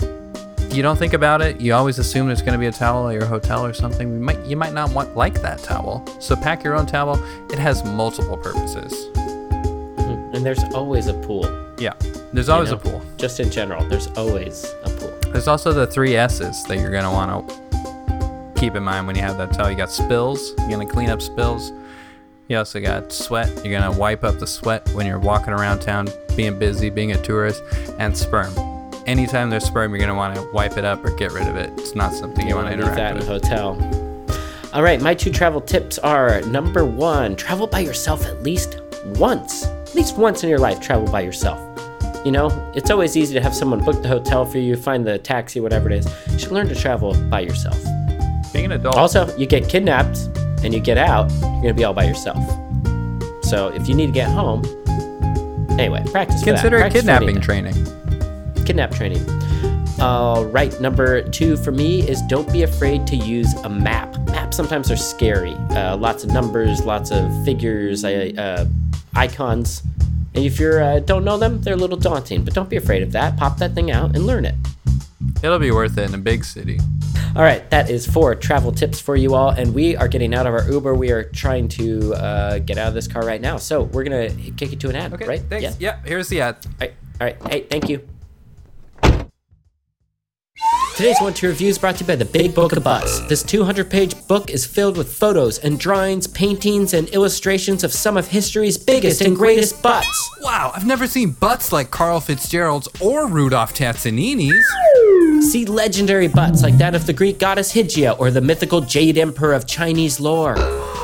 you 0.71 0.81
don't 0.83 0.97
think 0.97 1.13
about 1.13 1.41
it. 1.41 1.59
You 1.61 1.73
always 1.73 1.99
assume 1.99 2.27
there's 2.27 2.41
going 2.41 2.53
to 2.53 2.59
be 2.59 2.67
a 2.67 2.71
towel 2.71 3.07
at 3.09 3.13
your 3.13 3.25
hotel 3.25 3.65
or 3.65 3.73
something. 3.73 4.13
You 4.13 4.19
might 4.19 4.45
you 4.45 4.55
might 4.55 4.73
not 4.73 4.91
want 4.91 5.15
like 5.15 5.41
that 5.41 5.59
towel. 5.59 6.05
So 6.19 6.35
pack 6.35 6.63
your 6.63 6.75
own 6.75 6.85
towel. 6.85 7.15
It 7.51 7.59
has 7.59 7.83
multiple 7.83 8.37
purposes. 8.37 8.93
Mhm. 9.15 10.35
And 10.35 10.45
there's 10.45 10.63
always 10.73 11.07
a 11.07 11.13
pool. 11.13 11.45
Yeah, 11.79 11.93
there's 12.33 12.49
always 12.49 12.71
know? 12.71 12.77
a 12.77 12.79
pool. 12.79 13.01
Just 13.17 13.39
in 13.39 13.49
general, 13.51 13.83
there's 13.85 14.07
always 14.17 14.65
a 14.83 14.89
pool. 14.89 15.13
There's 15.31 15.47
also 15.47 15.73
the 15.73 15.87
three 15.87 16.15
S's 16.15 16.63
that 16.65 16.79
you're 16.79 16.91
going 16.91 17.03
to 17.03 17.11
want 17.11 17.49
to 17.49 18.59
keep 18.59 18.75
in 18.75 18.83
mind 18.83 19.07
when 19.07 19.15
you 19.15 19.21
have 19.21 19.37
that 19.37 19.53
towel. 19.53 19.69
You 19.69 19.77
got 19.77 19.91
spills. 19.91 20.53
You're 20.59 20.69
going 20.69 20.87
to 20.87 20.91
clean 20.93 21.09
up 21.09 21.21
spills. 21.21 21.71
You 22.47 22.57
also 22.57 22.79
got 22.79 23.11
sweat. 23.11 23.49
You're 23.63 23.79
going 23.79 23.91
to 23.91 23.99
wipe 23.99 24.23
up 24.23 24.39
the 24.39 24.47
sweat 24.47 24.87
when 24.93 25.05
you're 25.05 25.19
walking 25.19 25.53
around 25.53 25.79
town, 25.81 26.07
being 26.35 26.57
busy, 26.57 26.89
being 26.89 27.11
a 27.11 27.21
tourist, 27.21 27.61
and 27.99 28.17
sperm. 28.17 28.53
Anytime 29.07 29.49
there's 29.49 29.63
sperm, 29.63 29.91
you're 29.91 29.99
going 29.99 30.09
to 30.09 30.15
want 30.15 30.35
to 30.35 30.41
wipe 30.51 30.77
it 30.77 30.83
up 30.83 31.03
or 31.03 31.11
get 31.11 31.31
rid 31.31 31.47
of 31.47 31.55
it. 31.55 31.71
It's 31.77 31.95
not 31.95 32.13
something 32.13 32.45
you, 32.45 32.55
want 32.55 32.67
to 32.67 32.75
leave 32.75 32.85
that 32.85 33.15
interact 33.15 33.23
in 33.23 33.23
a 33.23 33.25
hotel. 33.25 34.69
All 34.73 34.83
right, 34.83 35.01
my 35.01 35.13
two 35.13 35.31
travel 35.31 35.61
tips 35.61 35.97
are 35.99 36.41
number 36.41 36.83
one, 36.83 37.37
travel 37.37 37.67
by 37.67 37.79
yourself 37.79 38.25
at 38.25 38.43
least 38.43 38.81
once. 39.15 39.63
At 39.63 39.95
least 39.95 40.17
once 40.17 40.43
in 40.43 40.49
your 40.49 40.59
life, 40.59 40.81
travel 40.81 41.09
by 41.09 41.21
yourself. 41.21 41.57
You 42.25 42.33
know, 42.33 42.49
it's 42.75 42.91
always 42.91 43.15
easy 43.15 43.33
to 43.35 43.39
have 43.39 43.55
someone 43.55 43.81
book 43.81 44.01
the 44.01 44.09
hotel 44.09 44.45
for 44.45 44.57
you, 44.57 44.75
find 44.75 45.07
the 45.07 45.17
taxi, 45.19 45.61
whatever 45.61 45.89
it 45.89 45.99
is. 45.99 46.13
You 46.33 46.39
should 46.39 46.51
learn 46.51 46.67
to 46.67 46.75
travel 46.75 47.15
by 47.29 47.39
yourself. 47.39 47.81
Being 48.51 48.65
an 48.65 48.71
adult. 48.73 48.97
Also, 48.97 49.33
you 49.37 49.45
get 49.45 49.69
kidnapped 49.69 50.17
and 50.65 50.73
you 50.73 50.81
get 50.81 50.97
out, 50.97 51.31
you're 51.31 51.61
gonna 51.61 51.73
be 51.73 51.85
all 51.85 51.93
by 51.93 52.03
yourself. 52.03 52.43
So 53.45 53.69
if 53.69 53.87
you 53.87 53.95
need 53.95 54.07
to 54.07 54.11
get 54.11 54.27
home, 54.27 54.65
anyway, 55.79 56.03
practice. 56.11 56.43
consider 56.43 56.79
Practice 56.79 57.03
kidnapping 57.03 57.39
training. 57.39 57.73
Kidnap 58.67 58.91
training. 58.91 59.23
All 59.99 60.45
right, 60.45 60.79
number 60.79 61.27
two 61.29 61.57
for 61.57 61.71
me 61.71 62.07
is 62.07 62.21
don't 62.23 62.51
be 62.53 62.61
afraid 62.63 63.07
to 63.07 63.15
use 63.15 63.53
a 63.63 63.69
map. 63.69 64.15
Maps 64.27 64.55
sometimes 64.57 64.91
are 64.91 64.97
scary. 64.97 65.53
Uh, 65.71 65.97
lots 65.97 66.23
of 66.23 66.31
numbers, 66.31 66.83
lots 66.85 67.09
of 67.09 67.31
figures, 67.45 68.03
uh, 68.03 68.67
icons. 69.15 69.81
And 70.35 70.45
if 70.45 70.59
you 70.59 70.67
uh, 70.69 70.99
don't 70.99 71.23
know 71.25 71.37
them, 71.37 71.61
they're 71.61 71.73
a 71.73 71.77
little 71.77 71.97
daunting. 71.97 72.43
But 72.43 72.53
don't 72.53 72.69
be 72.69 72.75
afraid 72.75 73.01
of 73.01 73.11
that. 73.13 73.37
Pop 73.37 73.57
that 73.57 73.73
thing 73.73 73.89
out 73.89 74.15
and 74.15 74.27
learn 74.27 74.45
it. 74.45 74.53
It'll 75.41 75.57
be 75.57 75.71
worth 75.71 75.97
it 75.97 76.03
in 76.09 76.13
a 76.13 76.19
big 76.19 76.43
city. 76.45 76.79
All 77.35 77.41
right, 77.43 77.67
that 77.71 77.89
is 77.89 78.05
four 78.05 78.35
travel 78.35 78.71
tips 78.71 78.99
for 78.99 79.15
you 79.15 79.33
all. 79.33 79.49
And 79.49 79.73
we 79.73 79.95
are 79.95 80.07
getting 80.07 80.35
out 80.35 80.45
of 80.45 80.53
our 80.53 80.69
Uber. 80.69 80.93
We 80.93 81.11
are 81.11 81.23
trying 81.23 81.69
to 81.69 82.13
uh, 82.13 82.59
get 82.59 82.77
out 82.77 82.89
of 82.89 82.93
this 82.93 83.07
car 83.07 83.25
right 83.25 83.41
now. 83.41 83.57
So 83.57 83.83
we're 83.83 84.03
going 84.03 84.29
to 84.37 84.51
kick 84.51 84.73
it 84.73 84.79
to 84.81 84.89
an 84.89 84.95
ad, 84.95 85.13
Okay, 85.13 85.25
right? 85.25 85.41
thanks. 85.41 85.63
Yeah. 85.79 85.95
Yeah, 85.97 86.07
here's 86.07 86.27
the 86.27 86.41
ad. 86.41 86.57
All 86.65 86.71
right. 86.81 86.93
All 87.19 87.25
right. 87.27 87.37
Hey, 87.47 87.61
thank 87.61 87.89
you. 87.89 88.07
Today's 90.97 91.21
One 91.21 91.35
Two 91.35 91.49
Review 91.49 91.69
is 91.69 91.77
brought 91.77 91.97
to 91.97 92.03
you 92.03 92.07
by 92.07 92.15
the 92.15 92.25
Big 92.25 92.55
Book 92.55 92.75
of 92.75 92.83
Butts. 92.83 93.19
This 93.27 93.43
200 93.43 93.87
page 93.87 94.15
book 94.27 94.49
is 94.49 94.65
filled 94.65 94.97
with 94.97 95.13
photos 95.13 95.59
and 95.59 95.79
drawings, 95.79 96.25
paintings, 96.25 96.95
and 96.95 97.07
illustrations 97.09 97.83
of 97.83 97.93
some 97.93 98.17
of 98.17 98.27
history's 98.27 98.79
biggest 98.79 99.21
and 99.21 99.35
greatest 99.35 99.83
butts. 99.83 100.29
Wow, 100.41 100.71
I've 100.73 100.87
never 100.87 101.05
seen 101.05 101.33
butts 101.33 101.71
like 101.71 101.91
Carl 101.91 102.19
Fitzgerald's 102.19 102.87
or 102.99 103.27
Rudolph 103.27 103.75
Tazzanini's. 103.75 105.51
See 105.51 105.65
legendary 105.65 106.29
butts 106.29 106.63
like 106.63 106.79
that 106.79 106.95
of 106.95 107.05
the 107.05 107.13
Greek 107.13 107.37
goddess 107.37 107.71
Hygieia 107.73 108.19
or 108.19 108.31
the 108.31 108.41
mythical 108.41 108.81
Jade 108.81 109.19
Emperor 109.19 109.53
of 109.53 109.67
Chinese 109.67 110.19
lore. 110.19 110.55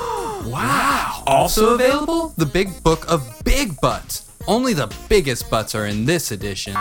Wow. 0.44 1.24
Also 1.26 1.74
available, 1.74 2.34
the 2.36 2.46
Big 2.46 2.84
Book 2.84 3.10
of 3.10 3.42
Big 3.46 3.80
Butts. 3.80 4.30
Only 4.46 4.74
the 4.74 4.94
biggest 5.08 5.50
butts 5.50 5.74
are 5.74 5.86
in 5.86 6.04
this 6.04 6.32
edition. 6.32 6.76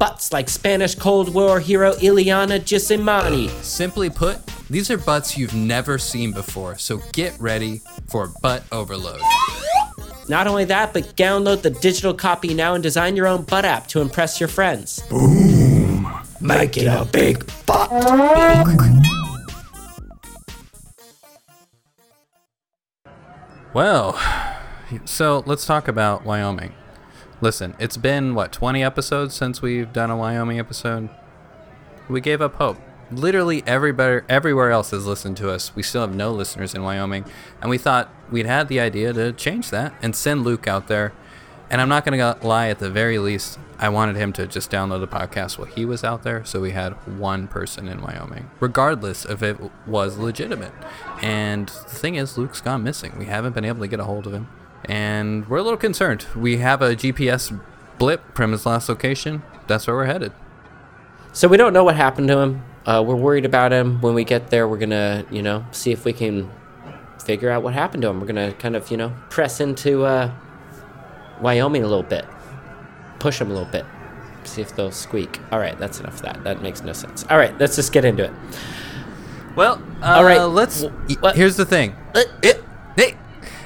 Butts 0.00 0.32
like 0.32 0.48
Spanish 0.48 0.94
Cold 0.94 1.34
War 1.34 1.60
hero 1.60 1.92
Ileana 1.96 2.58
Gisimani. 2.58 3.50
Simply 3.62 4.08
put, 4.08 4.38
these 4.70 4.90
are 4.90 4.96
butts 4.96 5.36
you've 5.36 5.52
never 5.52 5.98
seen 5.98 6.32
before, 6.32 6.78
so 6.78 7.02
get 7.12 7.38
ready 7.38 7.82
for 8.08 8.32
butt 8.40 8.64
overload. 8.72 9.20
Not 10.26 10.46
only 10.46 10.64
that, 10.64 10.94
but 10.94 11.04
download 11.16 11.60
the 11.60 11.68
digital 11.68 12.14
copy 12.14 12.54
now 12.54 12.72
and 12.72 12.82
design 12.82 13.14
your 13.14 13.26
own 13.26 13.42
butt 13.42 13.66
app 13.66 13.88
to 13.88 14.00
impress 14.00 14.40
your 14.40 14.48
friends. 14.48 15.00
Boom! 15.10 16.10
Make 16.40 16.78
it 16.78 16.86
a 16.86 17.04
big 17.04 17.44
butt. 17.66 17.90
Well, 23.74 24.18
so 25.04 25.42
let's 25.44 25.66
talk 25.66 25.88
about 25.88 26.24
Wyoming. 26.24 26.72
Listen, 27.42 27.74
it's 27.78 27.96
been 27.96 28.34
what 28.34 28.52
20 28.52 28.82
episodes 28.82 29.34
since 29.34 29.62
we've 29.62 29.94
done 29.94 30.10
a 30.10 30.16
Wyoming 30.16 30.58
episode. 30.58 31.08
We 32.06 32.20
gave 32.20 32.42
up 32.42 32.56
hope. 32.56 32.76
Literally 33.10 33.62
everybody 33.66 34.20
everywhere 34.28 34.70
else 34.70 34.90
has 34.90 35.06
listened 35.06 35.38
to 35.38 35.50
us. 35.50 35.74
We 35.74 35.82
still 35.82 36.02
have 36.02 36.14
no 36.14 36.32
listeners 36.32 36.74
in 36.74 36.82
Wyoming, 36.82 37.24
and 37.62 37.70
we 37.70 37.78
thought 37.78 38.10
we'd 38.30 38.44
had 38.44 38.68
the 38.68 38.78
idea 38.78 39.14
to 39.14 39.32
change 39.32 39.70
that 39.70 39.94
and 40.02 40.14
send 40.14 40.44
Luke 40.44 40.68
out 40.68 40.88
there. 40.88 41.14
And 41.70 41.80
I'm 41.80 41.88
not 41.88 42.04
going 42.04 42.18
to 42.18 42.46
lie, 42.46 42.68
at 42.68 42.78
the 42.78 42.90
very 42.90 43.18
least, 43.18 43.58
I 43.78 43.88
wanted 43.88 44.16
him 44.16 44.34
to 44.34 44.46
just 44.46 44.70
download 44.70 45.00
the 45.00 45.08
podcast 45.08 45.56
while 45.56 45.68
he 45.68 45.86
was 45.86 46.04
out 46.04 46.24
there, 46.24 46.44
so 46.44 46.60
we 46.60 46.72
had 46.72 46.92
one 47.18 47.48
person 47.48 47.88
in 47.88 48.02
Wyoming, 48.02 48.50
regardless 48.60 49.24
if 49.24 49.42
it 49.42 49.56
was 49.86 50.18
legitimate. 50.18 50.72
And 51.22 51.68
the 51.68 51.94
thing 51.94 52.16
is, 52.16 52.36
Luke's 52.36 52.60
gone 52.60 52.82
missing. 52.82 53.16
We 53.18 53.26
haven't 53.26 53.54
been 53.54 53.64
able 53.64 53.80
to 53.80 53.88
get 53.88 54.00
a 54.00 54.04
hold 54.04 54.26
of 54.26 54.34
him, 54.34 54.48
and 54.84 55.48
we're 55.48 55.58
a 55.58 55.62
little 55.62 55.76
concerned. 55.78 56.26
We 56.36 56.58
have 56.58 56.82
a 56.82 56.96
GPS 56.96 57.58
blip 57.98 58.34
from 58.34 58.52
his 58.52 58.66
last 58.66 58.88
location. 58.88 59.42
That's 59.66 59.86
where 59.86 59.96
we're 59.96 60.06
headed. 60.06 60.32
So 61.32 61.46
we 61.48 61.56
don't 61.56 61.72
know 61.72 61.84
what 61.84 61.96
happened 61.96 62.28
to 62.28 62.38
him. 62.38 62.62
Uh, 62.86 63.04
we're 63.06 63.14
worried 63.14 63.44
about 63.44 63.72
him. 63.72 64.00
When 64.00 64.14
we 64.14 64.24
get 64.24 64.48
there, 64.50 64.66
we're 64.66 64.78
gonna, 64.78 65.24
you 65.30 65.42
know, 65.42 65.64
see 65.70 65.92
if 65.92 66.04
we 66.04 66.12
can 66.12 66.50
figure 67.24 67.50
out 67.50 67.62
what 67.62 67.74
happened 67.74 68.02
to 68.02 68.08
him. 68.08 68.20
We're 68.20 68.26
gonna 68.26 68.52
kind 68.54 68.74
of, 68.74 68.90
you 68.90 68.96
know, 68.96 69.12
press 69.28 69.60
into 69.60 70.04
uh, 70.04 70.32
Wyoming 71.40 71.84
a 71.84 71.86
little 71.86 72.02
bit, 72.02 72.24
push 73.18 73.40
him 73.40 73.50
a 73.50 73.54
little 73.54 73.70
bit, 73.70 73.84
see 74.44 74.60
if 74.62 74.74
they'll 74.74 74.90
squeak. 74.90 75.38
All 75.52 75.58
right, 75.58 75.78
that's 75.78 76.00
enough 76.00 76.14
of 76.16 76.22
that. 76.22 76.42
That 76.44 76.62
makes 76.62 76.82
no 76.82 76.92
sense. 76.92 77.24
All 77.30 77.38
right, 77.38 77.56
let's 77.60 77.76
just 77.76 77.92
get 77.92 78.04
into 78.04 78.24
it. 78.24 78.32
Well, 79.56 79.82
uh, 80.02 80.06
All 80.16 80.24
right. 80.24 80.40
Let's. 80.42 80.82
Wh- 80.82 81.22
what? 81.22 81.36
Here's 81.36 81.56
the 81.56 81.66
thing. 81.66 81.94
Uh, 82.14 82.22
It, 82.42 82.62
hey, 82.96 83.16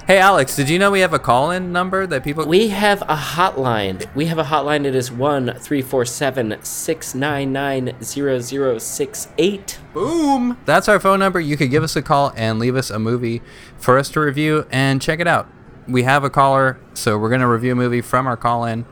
hey, 0.07 0.19
Alex. 0.19 0.57
Did 0.57 0.69
you 0.69 0.79
know 0.79 0.91
we 0.91 1.01
have 1.01 1.13
a 1.13 1.19
call-in 1.19 1.73
number 1.73 2.07
that 2.07 2.25
people? 2.25 2.47
We 2.47 2.69
have 2.69 3.03
a 3.03 3.17
hotline. 3.17 4.07
We 4.15 4.27
have 4.27 4.39
a 4.39 4.45
hotline. 4.45 4.85
It 4.85 4.95
is 4.95 5.11
one 5.11 5.55
three 5.59 5.83
four 5.83 6.05
seven 6.05 6.57
six 6.63 7.15
nine 7.15 7.53
nine 7.53 7.97
zero 8.03 8.41
zero 8.41 8.79
six 8.79 9.29
eight. 9.39 9.79
Boom! 9.93 10.59
That's 10.65 10.89
our 10.89 11.01
phone 11.01 11.19
number. 11.21 11.41
You 11.41 11.57
could 11.57 11.71
give 11.71 11.83
us 11.83 11.97
a 11.97 12.03
call 12.03 12.33
and 12.37 12.59
leave 12.59 12.77
us 12.77 12.91
a 12.91 12.99
movie 12.99 13.43
for 13.77 13.99
us 13.99 14.09
to 14.11 14.21
review 14.21 14.67
and 14.71 15.01
check 15.01 15.21
it 15.21 15.27
out. 15.27 15.49
We 15.87 16.03
have 16.05 16.25
a 16.25 16.31
caller, 16.31 16.79
so 16.95 17.19
we're 17.19 17.31
gonna 17.31 17.49
review 17.49 17.73
a 17.73 17.77
movie 17.77 18.01
from 18.01 18.27
our 18.27 18.37
call-in. 18.37 18.87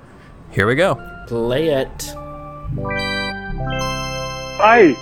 Here 0.50 0.66
we 0.66 0.75
go. 0.75 0.97
Play 1.26 1.69
it. 1.69 2.14
Hi. 4.59 4.95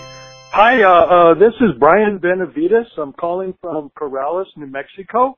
Hi, 0.53 0.83
uh, 0.83 0.89
uh, 0.89 1.35
this 1.35 1.55
is 1.61 1.79
Brian 1.79 2.19
Benavides. 2.19 2.89
I'm 2.99 3.13
calling 3.13 3.55
from 3.61 3.91
Corrales, 3.91 4.47
New 4.57 4.67
Mexico. 4.67 5.37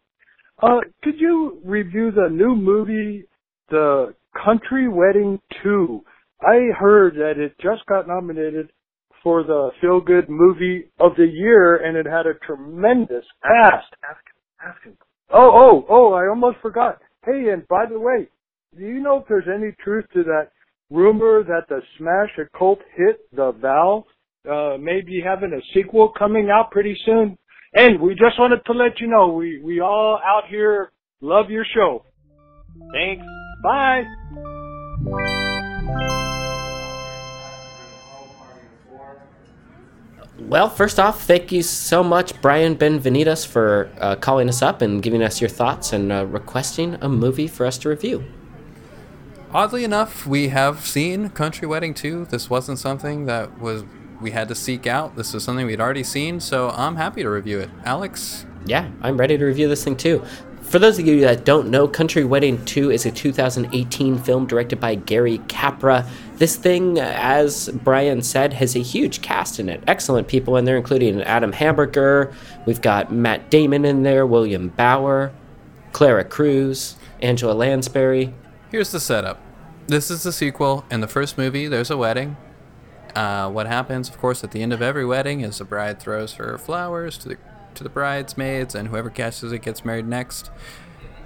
Uh, 0.62 0.78
could 1.02 1.18
you 1.18 1.60
review 1.64 2.12
the 2.12 2.28
new 2.30 2.54
movie, 2.54 3.24
The 3.70 4.14
Country 4.44 4.88
Wedding 4.88 5.40
2? 5.64 6.00
I 6.40 6.68
heard 6.78 7.16
that 7.16 7.34
it 7.36 7.54
just 7.60 7.84
got 7.86 8.06
nominated 8.06 8.70
for 9.24 9.42
the 9.42 9.70
Feel 9.80 10.00
Good 10.00 10.28
Movie 10.28 10.88
of 11.00 11.12
the 11.16 11.26
Year 11.26 11.76
and 11.76 11.96
it 11.96 12.06
had 12.06 12.26
a 12.26 12.34
tremendous 12.46 13.24
cast. 13.42 13.92
Ask, 14.08 14.20
ask 14.64 14.82
him. 14.84 14.96
Oh, 15.30 15.50
oh, 15.52 15.86
oh, 15.88 16.12
I 16.12 16.28
almost 16.28 16.58
forgot. 16.62 17.00
Hey, 17.24 17.50
and 17.52 17.66
by 17.68 17.86
the 17.86 17.98
way, 17.98 18.28
do 18.76 18.84
you 18.84 19.00
know 19.00 19.18
if 19.18 19.24
there's 19.28 19.48
any 19.52 19.72
truth 19.82 20.04
to 20.14 20.22
that 20.24 20.50
rumor 20.90 21.42
that 21.44 21.68
the 21.68 21.80
smash 21.98 22.30
a 22.38 22.58
cult 22.58 22.80
hit, 22.96 23.20
The 23.32 23.52
Vow, 23.52 24.04
uh, 24.48 24.76
may 24.78 25.00
be 25.00 25.22
having 25.24 25.52
a 25.52 25.62
sequel 25.74 26.12
coming 26.16 26.50
out 26.50 26.70
pretty 26.70 26.96
soon? 27.04 27.38
And 27.74 28.00
we 28.00 28.14
just 28.14 28.38
wanted 28.38 28.64
to 28.66 28.72
let 28.72 29.00
you 29.00 29.06
know, 29.06 29.28
we, 29.28 29.60
we 29.62 29.80
all 29.80 30.20
out 30.24 30.44
here 30.48 30.92
love 31.20 31.50
your 31.50 31.64
show. 31.64 32.04
Thanks. 32.92 33.24
Bye. 33.62 34.04
Well, 40.38 40.68
first 40.68 40.98
off, 40.98 41.22
thank 41.24 41.52
you 41.52 41.62
so 41.62 42.02
much, 42.02 42.40
Brian 42.42 42.76
Benvenidas, 42.76 43.46
for 43.46 43.90
uh, 43.98 44.16
calling 44.16 44.48
us 44.48 44.60
up 44.60 44.82
and 44.82 45.02
giving 45.02 45.22
us 45.22 45.40
your 45.40 45.48
thoughts 45.48 45.92
and 45.92 46.12
uh, 46.12 46.26
requesting 46.26 46.98
a 47.00 47.08
movie 47.08 47.46
for 47.46 47.64
us 47.64 47.78
to 47.78 47.88
review. 47.88 48.24
Oddly 49.54 49.84
enough, 49.84 50.26
we 50.26 50.48
have 50.48 50.84
seen 50.84 51.30
Country 51.30 51.68
Wedding 51.68 51.94
2. 51.94 52.26
This 52.26 52.50
wasn't 52.50 52.78
something 52.78 53.26
that 53.26 53.60
was 53.60 53.84
we 54.22 54.30
had 54.30 54.48
to 54.48 54.54
seek 54.54 54.86
out. 54.86 55.16
This 55.16 55.34
is 55.34 55.44
something 55.44 55.66
we'd 55.66 55.80
already 55.80 56.04
seen, 56.04 56.40
so 56.40 56.70
I'm 56.70 56.96
happy 56.96 57.22
to 57.22 57.28
review 57.28 57.58
it. 57.58 57.68
Alex? 57.84 58.46
Yeah, 58.64 58.90
I'm 59.02 59.18
ready 59.18 59.36
to 59.36 59.44
review 59.44 59.68
this 59.68 59.84
thing 59.84 59.96
too. 59.96 60.24
For 60.62 60.78
those 60.78 60.98
of 60.98 61.06
you 61.06 61.20
that 61.22 61.44
don't 61.44 61.68
know, 61.68 61.86
Country 61.86 62.24
Wedding 62.24 62.64
2 62.64 62.92
is 62.92 63.04
a 63.04 63.10
2018 63.10 64.18
film 64.18 64.46
directed 64.46 64.80
by 64.80 64.94
Gary 64.94 65.38
Capra. 65.48 66.08
This 66.36 66.56
thing, 66.56 66.98
as 66.98 67.68
Brian 67.82 68.22
said, 68.22 68.54
has 68.54 68.74
a 68.74 68.78
huge 68.78 69.20
cast 69.20 69.60
in 69.60 69.68
it. 69.68 69.82
Excellent 69.86 70.28
people 70.28 70.56
in 70.56 70.64
there, 70.64 70.78
including 70.78 71.20
Adam 71.24 71.52
Hamburger. 71.52 72.32
We've 72.64 72.80
got 72.80 73.12
Matt 73.12 73.50
Damon 73.50 73.84
in 73.84 74.02
there, 74.02 74.24
William 74.24 74.68
Bauer, 74.68 75.32
Clara 75.92 76.24
Cruz, 76.24 76.96
Angela 77.20 77.52
Lansbury. 77.52 78.32
Here's 78.70 78.92
the 78.92 79.00
setup. 79.00 79.40
This 79.88 80.10
is 80.10 80.22
the 80.22 80.32
sequel. 80.32 80.86
In 80.90 81.00
the 81.00 81.08
first 81.08 81.36
movie, 81.36 81.66
there's 81.66 81.90
a 81.90 81.98
wedding. 81.98 82.36
Uh, 83.14 83.50
what 83.50 83.66
happens, 83.66 84.08
of 84.08 84.18
course, 84.18 84.42
at 84.42 84.52
the 84.52 84.62
end 84.62 84.72
of 84.72 84.80
every 84.80 85.04
wedding 85.04 85.40
is 85.40 85.58
the 85.58 85.64
bride 85.64 86.00
throws 86.00 86.34
her 86.34 86.56
flowers 86.58 87.18
to 87.18 87.28
the 87.28 87.36
to 87.74 87.82
the 87.82 87.90
bridesmaids, 87.90 88.74
and 88.74 88.88
whoever 88.88 89.08
catches 89.08 89.50
it 89.50 89.62
gets 89.62 89.84
married 89.84 90.06
next. 90.06 90.50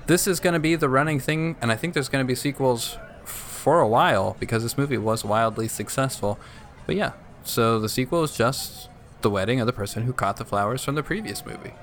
This 0.06 0.28
is 0.28 0.38
going 0.38 0.54
to 0.54 0.60
be 0.60 0.76
the 0.76 0.88
running 0.88 1.18
thing, 1.18 1.56
and 1.60 1.72
I 1.72 1.76
think 1.76 1.94
there's 1.94 2.08
going 2.08 2.24
to 2.24 2.26
be 2.26 2.36
sequels 2.36 2.98
for 3.24 3.80
a 3.80 3.88
while 3.88 4.36
because 4.38 4.62
this 4.62 4.78
movie 4.78 4.98
was 4.98 5.24
wildly 5.24 5.66
successful. 5.66 6.38
But 6.86 6.94
yeah, 6.94 7.12
so 7.42 7.80
the 7.80 7.88
sequel 7.88 8.22
is 8.22 8.36
just 8.36 8.88
the 9.22 9.30
wedding 9.30 9.60
of 9.60 9.66
the 9.66 9.72
person 9.72 10.04
who 10.04 10.12
caught 10.12 10.36
the 10.36 10.44
flowers 10.44 10.84
from 10.84 10.94
the 10.94 11.02
previous 11.02 11.44
movie. 11.44 11.74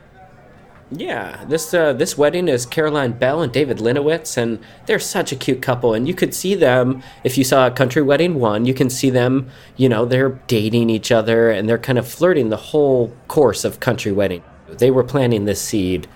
Yeah, 0.96 1.44
this 1.46 1.74
uh, 1.74 1.94
this 1.94 2.18
wedding 2.18 2.48
is 2.48 2.66
Caroline 2.66 3.14
Bell 3.14 3.42
and 3.42 3.52
David 3.52 3.78
Linowitz, 3.78 4.38
and 4.38 4.60
they're 4.86 5.00
such 5.00 5.32
a 5.32 5.36
cute 5.36 5.62
couple. 5.62 5.94
And 5.94 6.08
you 6.08 6.14
could 6.14 6.34
see 6.34 6.56
them 6.56 7.02
if 7.24 7.38
you 7.38 7.44
saw 7.44 7.68
a 7.68 7.72
Country 7.72 8.02
Wedding 8.02 8.36
one. 8.36 8.66
You 8.66 8.74
can 8.74 8.90
see 8.90 9.10
them, 9.10 9.50
you 9.76 9.90
know, 9.90 10.06
they're 10.06 10.40
dating 10.48 10.90
each 10.90 11.12
other 11.12 11.50
and 11.50 11.68
they're 11.68 11.78
kind 11.78 11.98
of 11.98 12.08
flirting 12.08 12.50
the 12.50 12.58
whole 12.58 13.16
course 13.28 13.64
of 13.64 13.80
Country 13.80 14.12
Wedding. 14.12 14.44
They 14.68 14.92
were 14.92 15.04
planting 15.04 15.46
this 15.46 15.62
seed 15.62 16.08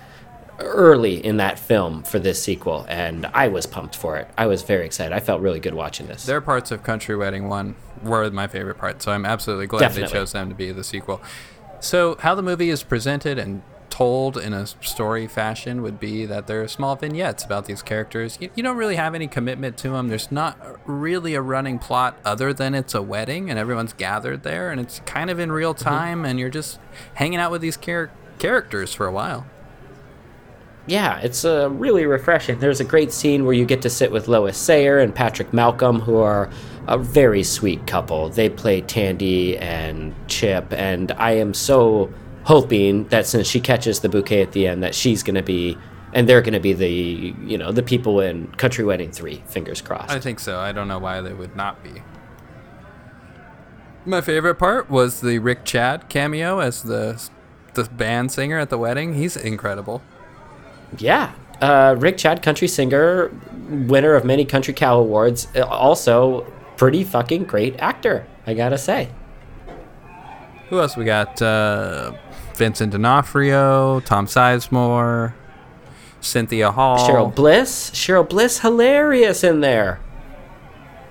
early 0.60 1.24
in 1.24 1.36
that 1.38 1.58
film 1.58 2.02
for 2.02 2.18
this 2.18 2.42
sequel, 2.42 2.84
and 2.88 3.26
I 3.26 3.48
was 3.48 3.66
pumped 3.66 3.96
for 3.96 4.16
it. 4.16 4.28
I 4.36 4.46
was 4.46 4.62
very 4.62 4.86
excited. 4.86 5.14
I 5.14 5.20
felt 5.20 5.40
really 5.40 5.60
good 5.60 5.74
watching 5.74 6.06
this. 6.06 6.26
Their 6.26 6.40
parts 6.40 6.70
of 6.70 6.82
Country 6.82 7.16
Wedding 7.16 7.48
one 7.48 7.76
were 8.02 8.30
my 8.30 8.46
favorite 8.46 8.78
part, 8.78 9.02
so 9.02 9.12
I'm 9.12 9.24
absolutely 9.24 9.66
glad 9.66 9.80
Definitely. 9.80 10.12
they 10.12 10.18
chose 10.18 10.32
them 10.32 10.48
to 10.48 10.54
be 10.54 10.72
the 10.72 10.84
sequel. 10.84 11.20
So, 11.80 12.16
how 12.20 12.34
the 12.34 12.42
movie 12.42 12.70
is 12.70 12.82
presented 12.82 13.38
and 13.38 13.62
told 13.98 14.36
in 14.36 14.52
a 14.52 14.64
story 14.64 15.26
fashion 15.26 15.82
would 15.82 15.98
be 15.98 16.24
that 16.24 16.46
there 16.46 16.62
are 16.62 16.68
small 16.68 16.94
vignettes 16.94 17.44
about 17.44 17.64
these 17.64 17.82
characters. 17.82 18.38
You, 18.40 18.48
you 18.54 18.62
don't 18.62 18.76
really 18.76 18.94
have 18.94 19.12
any 19.12 19.26
commitment 19.26 19.76
to 19.78 19.90
them. 19.90 20.06
There's 20.06 20.30
not 20.30 20.56
really 20.86 21.34
a 21.34 21.42
running 21.42 21.80
plot 21.80 22.16
other 22.24 22.52
than 22.52 22.76
it's 22.76 22.94
a 22.94 23.02
wedding 23.02 23.50
and 23.50 23.58
everyone's 23.58 23.92
gathered 23.92 24.44
there 24.44 24.70
and 24.70 24.80
it's 24.80 25.00
kind 25.00 25.30
of 25.30 25.40
in 25.40 25.50
real 25.50 25.74
time 25.74 26.24
and 26.24 26.38
you're 26.38 26.48
just 26.48 26.78
hanging 27.14 27.40
out 27.40 27.50
with 27.50 27.60
these 27.60 27.76
char- 27.76 28.12
characters 28.38 28.94
for 28.94 29.04
a 29.04 29.10
while. 29.10 29.46
Yeah, 30.86 31.18
it's 31.18 31.44
uh, 31.44 31.68
really 31.68 32.06
refreshing. 32.06 32.60
There's 32.60 32.78
a 32.78 32.84
great 32.84 33.12
scene 33.12 33.44
where 33.46 33.54
you 33.54 33.66
get 33.66 33.82
to 33.82 33.90
sit 33.90 34.12
with 34.12 34.28
Lois 34.28 34.56
Sayer 34.56 35.00
and 35.00 35.12
Patrick 35.12 35.52
Malcolm, 35.52 35.98
who 35.98 36.18
are 36.18 36.48
a 36.86 36.96
very 36.96 37.42
sweet 37.42 37.84
couple. 37.88 38.28
They 38.28 38.48
play 38.48 38.80
Tandy 38.80 39.58
and 39.58 40.14
Chip, 40.28 40.72
and 40.72 41.10
I 41.12 41.32
am 41.32 41.52
so 41.52 42.14
hoping 42.48 43.04
that 43.08 43.26
since 43.26 43.46
she 43.46 43.60
catches 43.60 44.00
the 44.00 44.08
bouquet 44.08 44.40
at 44.40 44.52
the 44.52 44.66
end, 44.66 44.82
that 44.82 44.94
she's 44.94 45.22
going 45.22 45.34
to 45.34 45.42
be, 45.42 45.76
and 46.14 46.26
they're 46.26 46.40
going 46.40 46.54
to 46.54 46.58
be 46.58 46.72
the, 46.72 47.34
you 47.44 47.58
know, 47.58 47.70
the 47.70 47.82
people 47.82 48.20
in 48.20 48.46
Country 48.52 48.86
Wedding 48.86 49.12
3. 49.12 49.42
Fingers 49.46 49.82
crossed. 49.82 50.10
I 50.10 50.18
think 50.18 50.40
so. 50.40 50.58
I 50.58 50.72
don't 50.72 50.88
know 50.88 50.98
why 50.98 51.20
they 51.20 51.34
would 51.34 51.54
not 51.54 51.84
be. 51.84 52.02
My 54.06 54.22
favorite 54.22 54.54
part 54.54 54.88
was 54.88 55.20
the 55.20 55.38
Rick 55.40 55.66
Chad 55.66 56.08
cameo 56.08 56.60
as 56.60 56.82
the 56.84 57.22
the 57.74 57.84
band 57.84 58.32
singer 58.32 58.58
at 58.58 58.70
the 58.70 58.78
wedding. 58.78 59.14
He's 59.14 59.36
incredible. 59.36 60.02
Yeah. 60.96 61.34
Uh, 61.60 61.96
Rick 61.98 62.16
Chad, 62.16 62.42
country 62.42 62.66
singer, 62.66 63.30
winner 63.68 64.14
of 64.14 64.24
many 64.24 64.46
Country 64.46 64.72
Cow 64.72 64.98
Awards, 64.98 65.48
uh, 65.54 65.66
also 65.66 66.50
pretty 66.78 67.04
fucking 67.04 67.44
great 67.44 67.76
actor, 67.78 68.26
I 68.46 68.54
gotta 68.54 68.78
say. 68.78 69.10
Who 70.70 70.80
else 70.80 70.96
we 70.96 71.04
got? 71.04 71.40
Uh, 71.42 72.12
Vincent 72.58 72.92
D'Onofrio, 72.92 74.00
Tom 74.00 74.26
Sizemore, 74.26 75.32
Cynthia 76.20 76.72
Hall. 76.72 76.98
Cheryl 77.08 77.34
Bliss. 77.34 77.90
Cheryl 77.92 78.28
Bliss, 78.28 78.58
hilarious 78.58 79.42
in 79.44 79.60
there. 79.60 80.00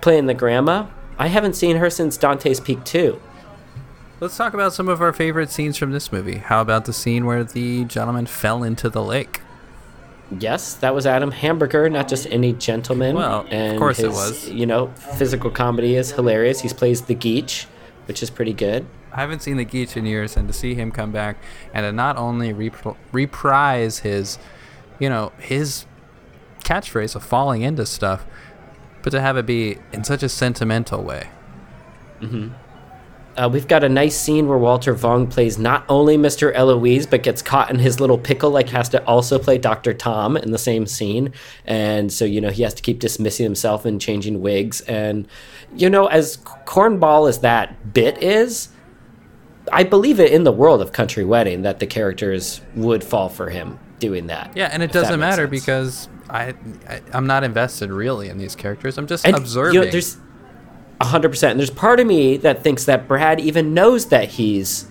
Playing 0.01 0.27
the 0.27 0.33
grandma. 0.33 0.87
I 1.17 1.27
haven't 1.27 1.55
seen 1.55 1.77
her 1.77 1.89
since 1.89 2.17
Dante's 2.17 2.59
Peak 2.59 2.83
2. 2.83 3.19
Let's 4.19 4.35
talk 4.35 4.53
about 4.53 4.73
some 4.73 4.89
of 4.89 5.01
our 5.01 5.13
favorite 5.13 5.49
scenes 5.49 5.77
from 5.77 5.91
this 5.91 6.11
movie. 6.11 6.37
How 6.37 6.61
about 6.61 6.85
the 6.85 6.93
scene 6.93 7.25
where 7.25 7.43
the 7.43 7.85
gentleman 7.85 8.25
fell 8.25 8.63
into 8.63 8.89
the 8.89 9.01
lake? 9.01 9.41
Yes, 10.39 10.73
that 10.75 10.93
was 10.93 11.05
Adam 11.05 11.31
Hamburger, 11.31 11.89
not 11.89 12.07
just 12.07 12.27
any 12.29 12.51
gentleman. 12.51 13.15
Well, 13.15 13.41
of 13.41 13.47
and 13.51 13.77
course 13.79 13.99
it 13.99 14.09
was. 14.09 14.49
You 14.49 14.65
know, 14.65 14.87
physical 15.17 15.49
comedy 15.49 15.95
is 15.95 16.11
hilarious. 16.11 16.59
He 16.59 16.69
plays 16.69 17.03
the 17.03 17.15
Geach, 17.15 17.67
which 18.05 18.21
is 18.21 18.29
pretty 18.29 18.53
good. 18.53 18.85
I 19.17 19.21
haven't 19.21 19.41
seen 19.41 19.57
the 19.57 19.65
Geach 19.65 19.97
in 19.97 20.05
years, 20.05 20.37
and 20.37 20.47
to 20.47 20.53
see 20.53 20.75
him 20.75 20.91
come 20.91 21.11
back 21.11 21.37
and 21.73 21.83
to 21.83 21.91
not 21.91 22.17
only 22.17 22.53
repr- 22.53 22.95
reprise 23.11 23.99
his, 23.99 24.37
you 24.99 25.09
know, 25.09 25.31
his 25.39 25.87
catchphrase 26.63 27.15
of 27.15 27.23
falling 27.23 27.63
into 27.63 27.87
stuff, 27.87 28.27
but 29.01 29.09
to 29.09 29.19
have 29.19 29.35
it 29.35 29.47
be 29.47 29.79
in 29.91 30.03
such 30.03 30.21
a 30.21 30.29
sentimental 30.29 31.03
way. 31.03 31.29
Uh, 33.37 33.49
we've 33.51 33.67
got 33.67 33.83
a 33.83 33.89
nice 33.89 34.15
scene 34.15 34.47
where 34.47 34.57
Walter 34.57 34.93
Vong 34.93 35.29
plays 35.29 35.57
not 35.57 35.83
only 35.89 36.15
Mr. 36.15 36.53
Eloise, 36.53 37.07
but 37.07 37.23
gets 37.23 37.41
caught 37.41 37.71
in 37.71 37.79
his 37.79 37.99
little 37.99 38.17
pickle, 38.19 38.51
like 38.51 38.69
has 38.69 38.89
to 38.89 39.03
also 39.05 39.39
play 39.39 39.57
Dr. 39.57 39.95
Tom 39.95 40.37
in 40.37 40.51
the 40.51 40.57
same 40.59 40.85
scene. 40.85 41.33
And 41.65 42.13
so, 42.13 42.23
you 42.23 42.39
know, 42.39 42.49
he 42.49 42.61
has 42.63 42.73
to 42.75 42.83
keep 42.83 42.99
dismissing 42.99 43.43
himself 43.43 43.83
and 43.83 43.99
changing 43.99 44.41
wigs. 44.41 44.81
And, 44.81 45.27
you 45.75 45.89
know, 45.89 46.05
as 46.05 46.37
cornball 46.37 47.27
as 47.27 47.39
that 47.39 47.93
bit 47.93 48.21
is, 48.21 48.69
I 49.71 49.83
believe 49.83 50.19
it 50.19 50.31
in 50.31 50.43
the 50.43 50.51
world 50.51 50.81
of 50.81 50.91
Country 50.91 51.23
Wedding 51.25 51.63
that 51.63 51.79
the 51.79 51.87
characters 51.87 52.61
would 52.75 53.03
fall 53.03 53.29
for 53.29 53.49
him 53.49 53.79
doing 53.99 54.27
that. 54.27 54.51
Yeah, 54.55 54.69
and 54.71 54.83
it 54.83 54.91
doesn't 54.91 55.19
matter 55.19 55.43
sense. 55.43 55.49
because 55.49 56.09
I, 56.29 56.53
I 56.87 57.01
I'm 57.13 57.27
not 57.27 57.43
invested 57.43 57.89
really 57.91 58.29
in 58.29 58.37
these 58.37 58.55
characters. 58.55 58.97
I'm 58.97 59.07
just 59.07 59.25
And, 59.25 59.35
observing. 59.35 59.75
You 59.75 59.85
know, 59.85 59.91
there's 59.91 60.17
hundred 61.01 61.29
percent. 61.29 61.51
And 61.51 61.59
there's 61.59 61.69
part 61.69 61.99
of 61.99 62.07
me 62.07 62.37
that 62.37 62.63
thinks 62.63 62.85
that 62.85 63.07
Brad 63.07 63.39
even 63.39 63.73
knows 63.73 64.07
that 64.07 64.29
he's 64.29 64.87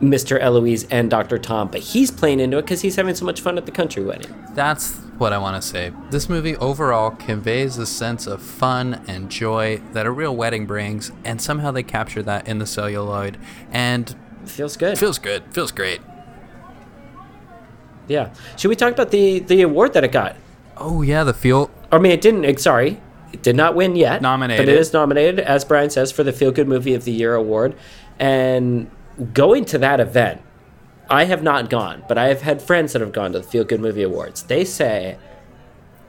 Mr. 0.00 0.38
Eloise 0.40 0.84
and 0.90 1.10
Dr. 1.10 1.38
Tom, 1.38 1.68
but 1.68 1.80
he's 1.80 2.10
playing 2.10 2.40
into 2.40 2.58
it 2.58 2.62
because 2.62 2.80
he's 2.82 2.96
having 2.96 3.14
so 3.14 3.24
much 3.24 3.40
fun 3.40 3.56
at 3.58 3.66
the 3.66 3.72
country 3.72 4.04
wedding. 4.04 4.32
That's 4.54 4.94
what 5.18 5.32
I 5.32 5.38
want 5.38 5.60
to 5.62 5.66
say. 5.66 5.92
This 6.10 6.28
movie 6.28 6.54
overall 6.56 7.10
conveys 7.12 7.78
a 7.78 7.86
sense 7.86 8.26
of 8.26 8.42
fun 8.42 9.02
and 9.08 9.30
joy 9.30 9.80
that 9.92 10.04
a 10.06 10.10
real 10.10 10.36
wedding 10.36 10.66
brings, 10.66 11.10
and 11.24 11.40
somehow 11.40 11.70
they 11.70 11.82
capture 11.82 12.22
that 12.24 12.46
in 12.46 12.58
the 12.58 12.66
celluloid, 12.66 13.38
and 13.72 14.14
Feels 14.44 14.76
good. 14.76 14.98
feels 14.98 15.18
good. 15.18 15.42
Feels 15.52 15.72
great. 15.72 16.00
yeah. 18.08 18.32
Should 18.56 18.68
we 18.68 18.76
talk 18.76 18.92
about 18.92 19.10
the 19.10 19.40
the 19.40 19.62
award 19.62 19.92
that 19.94 20.04
it 20.04 20.12
got? 20.12 20.36
Oh 20.76 21.02
yeah, 21.02 21.24
the 21.24 21.34
feel. 21.34 21.70
I 21.90 21.98
mean, 21.98 22.12
it 22.12 22.20
didn't. 22.20 22.44
eh, 22.44 22.54
Sorry, 22.56 23.00
it 23.32 23.42
did 23.42 23.56
not 23.56 23.74
win 23.74 23.96
yet. 23.96 24.22
Nominated. 24.22 24.64
but 24.66 24.72
it 24.72 24.78
is 24.78 24.92
nominated, 24.92 25.40
as 25.40 25.64
Brian 25.64 25.90
says, 25.90 26.12
for 26.12 26.22
the 26.22 26.32
Feel 26.32 26.52
Good 26.52 26.68
Movie 26.68 26.94
of 26.94 27.04
the 27.04 27.12
Year 27.12 27.34
award. 27.34 27.74
And 28.18 28.90
going 29.32 29.64
to 29.66 29.78
that 29.78 30.00
event, 30.00 30.42
I 31.08 31.24
have 31.24 31.42
not 31.42 31.70
gone, 31.70 32.04
but 32.08 32.18
I 32.18 32.26
have 32.28 32.42
had 32.42 32.60
friends 32.60 32.92
that 32.92 33.00
have 33.00 33.12
gone 33.12 33.32
to 33.32 33.38
the 33.40 33.44
Feel 33.46 33.64
Good 33.64 33.80
Movie 33.80 34.02
Awards. 34.02 34.42
They 34.44 34.64
say 34.64 35.18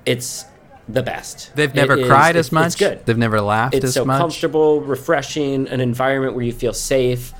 it's 0.05 0.45
the 0.89 1.03
best. 1.03 1.51
They've 1.55 1.73
never 1.75 1.93
It 1.93 1.99
is- 2.01 2.07
cried 2.07 2.29
it's- 2.31 2.47
as 2.47 2.51
much. 2.51 2.65
It's 2.67 2.75
good. 2.75 3.05
They've 3.05 3.17
never 3.17 3.41
laughed 3.41 3.75
It's 3.75 3.85
as 3.85 3.93
so 3.93 4.05
much. 4.05 4.15
It's 4.15 4.19
so 4.19 4.23
comfortable, 4.23 4.81
refreshing, 4.81 5.67
an 5.67 5.81
environment 5.81 6.33
where 6.35 6.45
you 6.45 6.53
feel 6.53 6.73
safe. 6.73 7.33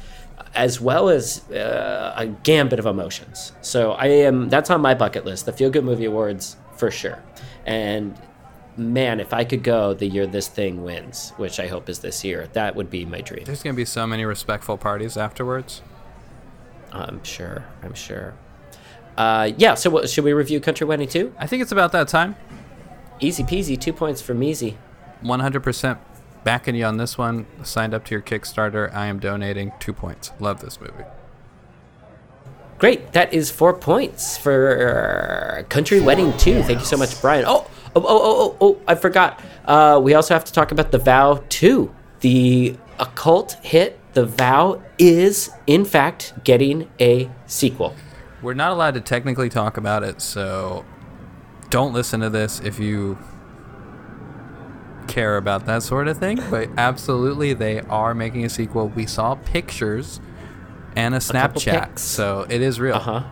as 0.56 0.80
well 0.82 1.10
as 1.10 1.48
uh, 1.52 2.14
a 2.16 2.26
gambit 2.26 2.80
of 2.80 2.86
emotions. 2.88 3.52
So 3.62 3.92
I 3.92 4.08
am 4.08 4.50
that's 4.50 4.72
on 4.72 4.82
my 4.82 4.96
bucket 4.96 5.24
list. 5.24 5.46
The 5.46 5.52
Feel 5.52 5.70
Good 5.70 5.84
Movie 5.84 6.06
Awards 6.06 6.56
for 6.78 6.90
sure. 6.90 7.20
And 7.66 8.16
man, 8.78 9.20
if 9.20 9.34
I 9.34 9.44
could 9.44 9.64
go 9.64 9.94
the 9.94 10.08
year 10.08 10.28
this 10.28 10.48
thing 10.48 10.84
wins, 10.84 11.34
which 11.38 11.60
I 11.60 11.68
hope 11.68 11.90
is 11.90 12.00
this 12.00 12.24
year, 12.24 12.48
that 12.54 12.76
would 12.76 12.90
be 12.90 13.06
my 13.06 13.22
dream. 13.22 13.44
There's 13.46 13.64
gonna 13.64 13.76
be 13.76 13.86
so 13.86 14.06
many 14.08 14.24
respectful 14.26 14.78
parties 14.78 15.18
afterwards. 15.18 15.82
I'm 16.92 17.24
sure. 17.24 17.66
I'm 17.84 17.94
sure. 17.94 18.34
Uh, 19.18 19.52
yeah. 19.58 19.74
So 19.74 19.90
what, 19.90 20.10
should 20.10 20.24
we 20.24 20.34
review 20.34 20.60
Country 20.60 20.86
Wedding 20.86 21.08
2? 21.08 21.36
I 21.38 21.48
think 21.48 21.62
it's 21.62 21.72
about 21.72 21.92
that 21.92 22.08
time. 22.08 22.36
Easy 23.20 23.44
peasy. 23.44 23.80
Two 23.80 23.94
points 23.94 24.22
from 24.22 24.44
Easy. 24.44 24.78
100% 25.24 25.98
backing 26.44 26.76
you 26.76 26.86
on 26.86 26.98
this 26.98 27.18
one. 27.18 27.48
Signed 27.64 27.94
up 27.94 28.06
to 28.06 28.12
your 28.12 28.22
Kickstarter. 28.22 28.94
I 28.94 29.08
am 29.08 29.20
donating 29.20 29.72
two 29.80 29.94
points. 29.94 30.32
Love 30.40 30.62
this 30.62 30.80
movie. 30.80 31.04
Great. 32.78 33.14
That 33.14 33.34
is 33.34 33.50
four 33.50 33.74
points 33.74 34.38
for 34.38 35.66
Country 35.70 36.00
Wedding 36.00 36.38
2. 36.38 36.62
Thank 36.62 36.80
you 36.80 36.86
so 36.86 36.98
much, 36.98 37.20
Brian. 37.20 37.44
Oh, 37.48 37.70
oh, 38.06 38.06
oh, 38.08 38.22
oh, 38.22 38.58
oh, 38.62 38.74
oh 38.76 38.82
I 38.88 38.96
forgot. 38.96 39.42
Uh, 39.66 40.00
we 40.04 40.14
also 40.14 40.34
have 40.34 40.46
to 40.46 40.54
talk 40.54 40.72
about 40.72 40.92
The 40.92 41.00
Vow 41.00 41.44
2. 41.50 41.94
The 42.22 42.78
occult 43.00 43.54
hit, 43.62 44.00
The 44.14 44.26
Vow, 44.26 44.82
is, 44.98 45.52
in 45.68 45.86
fact, 45.86 46.34
getting 46.44 46.90
a 47.00 47.30
sequel. 47.46 47.96
We're 48.42 48.54
not 48.54 48.72
allowed 48.72 48.94
to 48.96 49.02
technically 49.02 49.50
talk 49.50 49.78
about 49.78 50.04
it, 50.04 50.22
so 50.22 50.86
don't 51.70 51.94
listen 51.94 52.20
to 52.22 52.30
this 52.30 52.60
if 52.62 52.80
you 52.80 53.18
care 55.08 55.38
about 55.38 55.66
that 55.66 55.84
sort 55.84 56.08
of 56.08 56.18
thing. 56.18 56.40
But 56.50 56.70
absolutely, 56.78 57.54
they 57.54 57.82
are 57.82 58.14
making 58.14 58.46
a 58.46 58.50
sequel. 58.50 58.90
We 58.90 59.06
saw 59.06 59.36
pictures 59.36 60.20
and 60.96 61.16
a 61.16 61.20
couple 61.20 61.62
Snapchat, 61.62 62.00
so 62.00 62.46
it 62.50 62.62
is 62.62 62.80
real. 62.80 62.96
Uh 62.96 63.00
huh. 63.00 63.24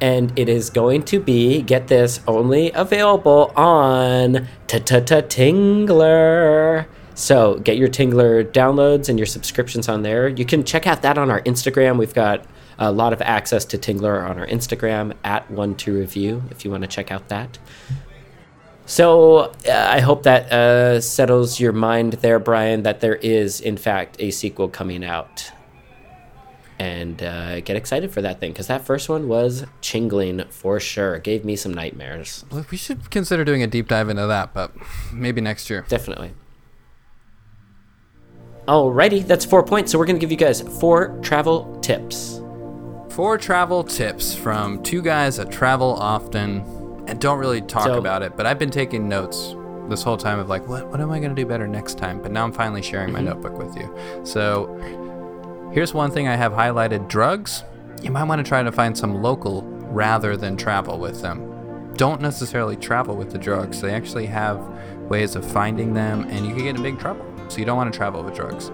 And 0.00 0.36
it 0.38 0.48
is 0.48 0.70
going 0.70 1.04
to 1.04 1.20
be, 1.20 1.62
get 1.62 1.88
this, 1.88 2.20
only 2.26 2.72
available 2.72 3.52
on 3.56 4.46
ta 4.66 4.78
ta 4.78 5.00
ta 5.00 5.20
Tingler. 5.22 6.86
So 7.14 7.58
get 7.60 7.76
your 7.76 7.88
Tingler 7.88 8.44
downloads 8.44 9.08
and 9.08 9.18
your 9.18 9.26
subscriptions 9.26 9.88
on 9.88 10.02
there. 10.02 10.28
You 10.28 10.44
can 10.44 10.64
check 10.64 10.86
out 10.86 11.02
that 11.02 11.16
on 11.16 11.30
our 11.30 11.40
Instagram. 11.42 11.96
We've 11.96 12.12
got 12.12 12.44
a 12.78 12.90
lot 12.90 13.12
of 13.12 13.22
access 13.22 13.64
to 13.66 13.78
Tingler 13.78 14.28
on 14.28 14.38
our 14.38 14.46
Instagram 14.46 15.14
at 15.22 15.48
one 15.50 15.76
two 15.76 15.94
review 15.96 16.42
if 16.50 16.64
you 16.64 16.70
want 16.70 16.82
to 16.82 16.88
check 16.88 17.12
out 17.12 17.28
that. 17.28 17.58
So 18.86 19.52
uh, 19.68 19.88
I 19.90 20.00
hope 20.00 20.24
that 20.24 20.52
uh, 20.52 21.00
settles 21.00 21.58
your 21.58 21.72
mind 21.72 22.14
there, 22.14 22.38
Brian, 22.38 22.82
that 22.82 23.00
there 23.00 23.16
is 23.16 23.60
in 23.60 23.76
fact 23.76 24.16
a 24.18 24.30
sequel 24.30 24.68
coming 24.68 25.04
out 25.04 25.50
and 26.84 27.22
uh, 27.22 27.60
get 27.60 27.76
excited 27.76 28.12
for 28.12 28.20
that 28.20 28.40
thing 28.40 28.52
because 28.52 28.66
that 28.66 28.84
first 28.84 29.08
one 29.08 29.26
was 29.26 29.64
chingling 29.80 30.46
for 30.52 30.78
sure. 30.78 31.14
It 31.14 31.24
gave 31.24 31.42
me 31.44 31.56
some 31.56 31.72
nightmares. 31.72 32.44
We 32.70 32.76
should 32.76 33.10
consider 33.10 33.42
doing 33.42 33.62
a 33.62 33.66
deep 33.66 33.88
dive 33.88 34.10
into 34.10 34.26
that, 34.26 34.52
but 34.52 34.72
maybe 35.12 35.40
next 35.40 35.70
year. 35.70 35.86
Definitely. 35.88 36.34
Alrighty, 38.68 39.26
that's 39.26 39.44
four 39.46 39.62
points. 39.62 39.92
So 39.92 39.98
we're 39.98 40.06
gonna 40.06 40.18
give 40.18 40.30
you 40.30 40.36
guys 40.36 40.60
four 40.60 41.18
travel 41.22 41.78
tips. 41.80 42.40
Four 43.10 43.38
travel 43.38 43.82
tips 43.84 44.34
from 44.34 44.82
two 44.82 45.00
guys 45.00 45.36
that 45.36 45.50
travel 45.50 45.94
often 45.94 46.60
and 47.06 47.18
don't 47.20 47.38
really 47.38 47.62
talk 47.62 47.84
So- 47.84 47.98
about 47.98 48.22
it. 48.22 48.36
But 48.36 48.44
I've 48.46 48.58
been 48.58 48.70
taking 48.70 49.08
notes 49.08 49.54
this 49.88 50.02
whole 50.02 50.16
time 50.16 50.38
of 50.38 50.48
like, 50.48 50.66
what, 50.66 50.86
what 50.88 51.00
am 51.00 51.10
I 51.10 51.18
going 51.18 51.34
to 51.34 51.40
do 51.40 51.46
better 51.46 51.66
next 51.68 51.98
time? 51.98 52.20
But 52.22 52.32
now 52.32 52.42
I'm 52.44 52.52
finally 52.52 52.80
sharing 52.80 53.12
my 53.12 53.20
notebook 53.20 53.58
with 53.58 53.76
you. 53.76 53.94
So 54.24 54.74
here's 55.74 55.92
one 55.92 56.08
thing 56.12 56.28
I 56.28 56.36
have 56.36 56.52
highlighted 56.52 57.08
drugs. 57.08 57.64
You 58.00 58.12
might 58.12 58.24
want 58.24 58.38
to 58.38 58.48
try 58.48 58.62
to 58.62 58.70
find 58.70 58.96
some 58.96 59.20
local 59.20 59.62
rather 59.62 60.36
than 60.36 60.56
travel 60.56 61.00
with 61.00 61.20
them. 61.20 61.92
Don't 61.94 62.20
necessarily 62.20 62.76
travel 62.76 63.16
with 63.16 63.32
the 63.32 63.38
drugs. 63.38 63.80
They 63.80 63.92
actually 63.92 64.26
have 64.26 64.60
ways 65.08 65.34
of 65.34 65.44
finding 65.44 65.92
them, 65.92 66.28
and 66.30 66.46
you 66.46 66.54
can 66.54 66.62
get 66.62 66.76
in 66.76 66.82
big 66.82 67.00
trouble. 67.00 67.26
So 67.48 67.58
you 67.58 67.64
don't 67.64 67.76
want 67.76 67.92
to 67.92 67.96
travel 67.96 68.22
with 68.22 68.36
drugs. 68.36 68.70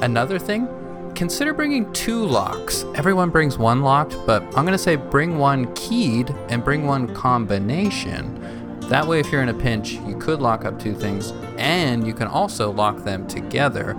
Another 0.00 0.38
thing, 0.38 0.68
consider 1.16 1.52
bringing 1.52 1.92
two 1.92 2.24
locks. 2.24 2.84
Everyone 2.94 3.30
brings 3.30 3.58
one 3.58 3.82
locked, 3.82 4.16
but 4.24 4.42
I'm 4.44 4.64
going 4.64 4.68
to 4.68 4.78
say 4.78 4.94
bring 4.94 5.38
one 5.38 5.74
keyed 5.74 6.30
and 6.50 6.62
bring 6.62 6.86
one 6.86 7.12
combination. 7.16 8.78
That 8.82 9.04
way, 9.08 9.18
if 9.18 9.32
you're 9.32 9.42
in 9.42 9.48
a 9.48 9.54
pinch, 9.54 9.94
you 9.94 10.16
could 10.18 10.40
lock 10.40 10.64
up 10.64 10.78
two 10.78 10.94
things, 10.94 11.32
and 11.58 12.06
you 12.06 12.14
can 12.14 12.28
also 12.28 12.70
lock 12.70 13.02
them 13.02 13.26
together 13.26 13.96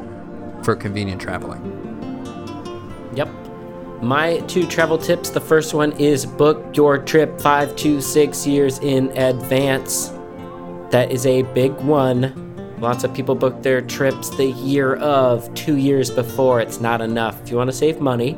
for 0.64 0.74
convenient 0.74 1.22
traveling. 1.22 1.85
Yep. 3.16 3.30
My 4.02 4.40
two 4.42 4.68
travel 4.68 4.98
tips. 4.98 5.30
The 5.30 5.40
first 5.40 5.74
one 5.74 5.94
is 5.94 6.26
book 6.26 6.76
your 6.76 6.98
trip 6.98 7.40
five 7.40 7.76
to 7.78 8.02
six 8.02 8.46
years 8.46 8.80
in 8.80 9.10
advance. 9.18 10.10
That 10.92 11.12
is 11.12 11.26
a 11.26 11.42
big 11.42 11.74
one. 11.76 12.42
Lots 12.80 13.04
of 13.06 13.14
people 13.14 13.36
book 13.36 13.64
their 13.64 13.82
trips 13.82 14.30
the 14.36 14.48
year 14.48 14.96
of, 14.96 15.52
two 15.54 15.78
years 15.78 16.12
before. 16.12 16.60
It's 16.60 16.82
not 16.82 17.02
enough. 17.02 17.42
If 17.42 17.50
you 17.50 17.58
want 17.58 17.70
to 17.70 17.76
save 17.76 18.02
money 18.02 18.32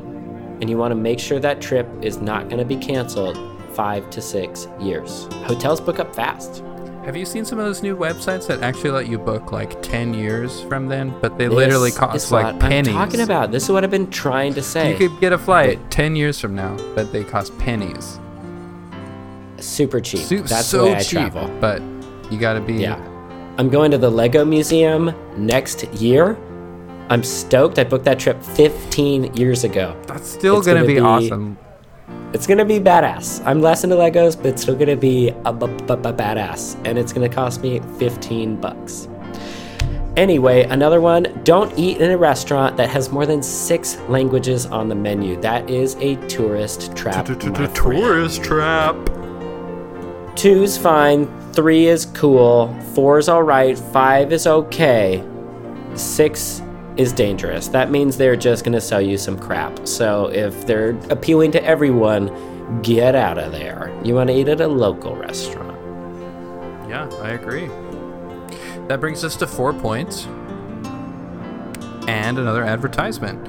and 0.62 0.70
you 0.70 0.78
want 0.78 0.92
to 0.92 0.96
make 0.96 1.20
sure 1.20 1.40
that 1.40 1.60
trip 1.60 1.88
is 2.02 2.22
not 2.22 2.48
going 2.50 2.60
to 2.60 2.66
be 2.66 2.78
canceled, 2.78 3.38
five 3.74 4.10
to 4.12 4.22
six 4.22 4.68
years. 4.80 5.28
Hotels 5.46 5.82
book 5.82 6.00
up 6.00 6.16
fast. 6.16 6.64
Have 7.08 7.16
you 7.16 7.26
seen 7.26 7.46
some 7.46 7.58
of 7.58 7.64
those 7.64 7.82
new 7.82 7.96
websites 7.96 8.48
that 8.48 8.62
actually 8.62 8.90
let 8.90 9.08
you 9.08 9.18
book 9.18 9.54
like 9.54 9.82
10 9.82 10.14
years 10.14 10.64
from 10.64 10.90
then, 10.90 11.18
but 11.22 11.38
they 11.38 11.48
literally 11.48 11.90
This 11.92 11.98
cost 11.98 12.16
is 12.18 12.32
like 12.34 12.44
what 12.48 12.60
pennies? 12.60 12.90
I'm 12.90 12.94
talking 12.96 13.22
about. 13.22 13.50
This 13.50 13.64
is 13.64 13.70
what 13.70 13.86
I've 13.86 13.90
been 13.92 14.12
trying 14.12 14.54
to 14.56 14.62
say. 14.62 14.92
You 14.92 14.98
could 14.98 15.18
get 15.22 15.32
a 15.32 15.38
flight 15.38 15.80
10 15.90 16.18
years 16.18 16.38
from 16.38 16.54
now, 16.54 16.76
but 16.96 17.14
they 17.14 17.24
cost 17.24 17.58
pennies. 17.60 18.20
Super 19.56 20.02
cheap. 20.02 20.20
Su- 20.20 20.42
That's 20.42 20.66
so 20.66 20.80
the 20.80 20.84
way 20.84 20.96
I 20.96 21.00
cheap, 21.00 21.32
travel. 21.32 21.48
but 21.62 21.82
you 22.30 22.38
got 22.38 22.56
to 22.56 22.60
be 22.60 22.74
Yeah. 22.74 22.98
I'm 23.58 23.70
going 23.70 23.90
to 23.92 23.98
the 23.98 24.12
Lego 24.12 24.44
Museum 24.44 25.14
next 25.38 25.86
year. 25.94 26.38
I'm 27.10 27.24
stoked. 27.24 27.80
I 27.80 27.86
booked 27.86 28.04
that 28.04 28.20
trip 28.20 28.44
15 28.44 29.34
years 29.34 29.64
ago. 29.64 29.96
That's 30.08 30.28
still 30.28 30.62
going 30.62 30.76
to 30.76 30.82
gonna 30.82 30.88
be, 30.88 30.96
be- 30.96 31.00
awesome. 31.00 31.58
It's 32.38 32.46
to 32.60 32.66
be 32.66 32.80
badass. 32.80 33.42
I'm 33.48 33.64
less 33.64 33.84
into 33.84 33.96
Legos, 33.96 34.38
but 34.38 34.46
it's 34.46 34.62
still 34.62 34.76
to 34.90 34.96
be 34.96 35.30
a, 35.44 35.52
b- 35.52 35.66
b- 35.66 35.74
b- 35.76 35.96
badass. 35.96 36.80
And 36.86 36.96
it's 37.00 37.12
to 37.28 37.36
cost 37.36 37.64
me 37.64 37.80
15 37.98 38.62
bucks. 38.62 39.08
Anyway, 40.16 40.62
another 40.66 41.02
one 41.02 41.42
don't 41.44 41.76
eat 41.80 41.98
in 41.98 42.12
a 42.12 42.18
restaurant 42.18 42.78
that 42.78 42.92
has 42.92 43.12
more 43.12 43.26
than 43.26 43.42
six 43.42 43.98
languages 44.02 44.68
on 44.68 44.88
the 44.88 44.94
menu. 44.94 45.42
That 45.42 45.68
is 45.68 45.96
a 45.96 46.16
tourist 46.28 46.96
trap. 46.96 47.26
Tourist 47.26 48.44
trap. 48.44 48.96
Two's 50.36 50.78
fine. 50.78 51.26
Three 51.54 51.88
is 51.88 52.06
cool. 52.06 52.72
Four 52.94 53.18
is 53.18 53.30
alright. 53.30 53.80
Five 53.80 54.32
is 54.32 54.46
okay. 54.46 55.24
Six 55.96 56.62
is 56.98 57.14
dangerous. 57.14 57.68
That 57.68 57.92
means 57.92 58.18
they're 58.18 58.36
just 58.36 58.64
gonna 58.64 58.82
sell 58.82 59.02
you 59.02 59.18
some 59.18 59.38
crap. 59.38 59.88
So 59.88 60.28
if 60.28 60.66
they're 60.66 60.92
appealing 61.10 61.52
to 61.52 61.64
everyone, 61.64 62.82
get 62.82 63.16
out 63.16 63.38
of 63.38 63.52
there. 63.52 63.98
You 64.04 64.16
wanna 64.16 64.34
eat 64.34 64.48
at 64.50 64.62
a 64.62 64.68
local 64.68 65.16
restaurant. 65.16 65.78
Yeah, 66.90 67.10
I 67.22 67.30
agree. 67.32 67.68
That 68.88 69.00
brings 69.00 69.24
us 69.24 69.36
to 69.38 69.48
four 69.48 69.74
points 69.74 70.26
and 72.08 72.38
another 72.40 72.64
advertisement. 72.64 73.48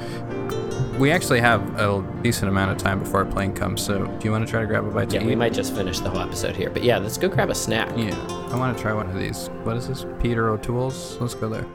We 0.99 1.13
actually 1.13 1.39
have 1.41 1.63
a 1.79 2.05
decent 2.23 2.49
amount 2.49 2.73
of 2.73 2.79
time 2.79 2.99
before 2.99 3.21
our 3.25 3.31
plane 3.31 3.55
comes, 3.55 3.81
so 3.81 4.05
do 4.05 4.25
you 4.25 4.33
want 4.33 4.45
to 4.45 4.51
try 4.51 4.61
to 4.63 4.67
grab 4.67 4.85
a 4.85 4.91
bite 4.91 5.13
Yeah, 5.13 5.21
to 5.21 5.27
we 5.27 5.37
might 5.37 5.53
just 5.53 5.73
finish 5.73 6.01
the 6.01 6.11
whole 6.11 6.21
episode 6.21 6.57
here. 6.57 6.71
But 6.71 6.83
yeah, 6.83 6.99
let's 6.99 7.17
go 7.17 7.29
grab 7.29 7.51
a 7.51 7.55
snack. 7.55 7.89
Yeah, 7.97 8.17
I 8.51 8.57
want 8.59 8.77
to 8.77 8.83
try 8.83 8.93
one 8.93 9.09
of 9.09 9.17
these. 9.17 9.47
What 9.63 9.77
is 9.77 9.87
this? 9.87 10.05
Peter 10.21 10.49
O'Toole's? 10.51 11.17
Let's 11.21 11.35
go 11.35 11.49
there. 11.49 11.67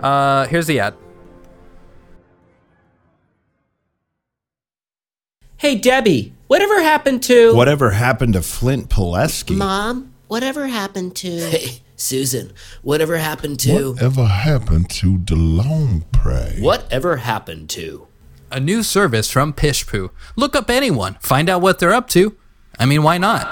Uh, 0.00 0.46
here's 0.46 0.66
the 0.66 0.80
ad. 0.80 0.94
Hey 5.62 5.76
Debbie, 5.76 6.32
whatever 6.48 6.82
happened 6.82 7.22
to 7.22 7.54
Whatever 7.54 7.92
happened 7.92 8.32
to 8.32 8.42
Flint 8.42 8.88
Pileski? 8.88 9.54
Mom, 9.56 10.12
whatever 10.26 10.66
happened 10.66 11.14
to. 11.18 11.28
Hey, 11.50 11.82
Susan, 11.94 12.52
whatever 12.82 13.16
happened 13.16 13.60
to. 13.60 13.92
Whatever 13.92 14.24
happened 14.26 14.90
to 14.90 15.18
DeLong 15.18 16.02
Prey? 16.10 16.56
Whatever 16.58 17.18
happened 17.18 17.70
to 17.70 18.08
A 18.50 18.58
new 18.58 18.82
service 18.82 19.30
from 19.30 19.52
Pishpoo. 19.52 20.10
Look 20.34 20.56
up 20.56 20.68
anyone, 20.68 21.14
find 21.20 21.48
out 21.48 21.60
what 21.60 21.78
they're 21.78 21.94
up 21.94 22.08
to. 22.08 22.36
I 22.80 22.84
mean, 22.84 23.04
why 23.04 23.18
not? 23.18 23.46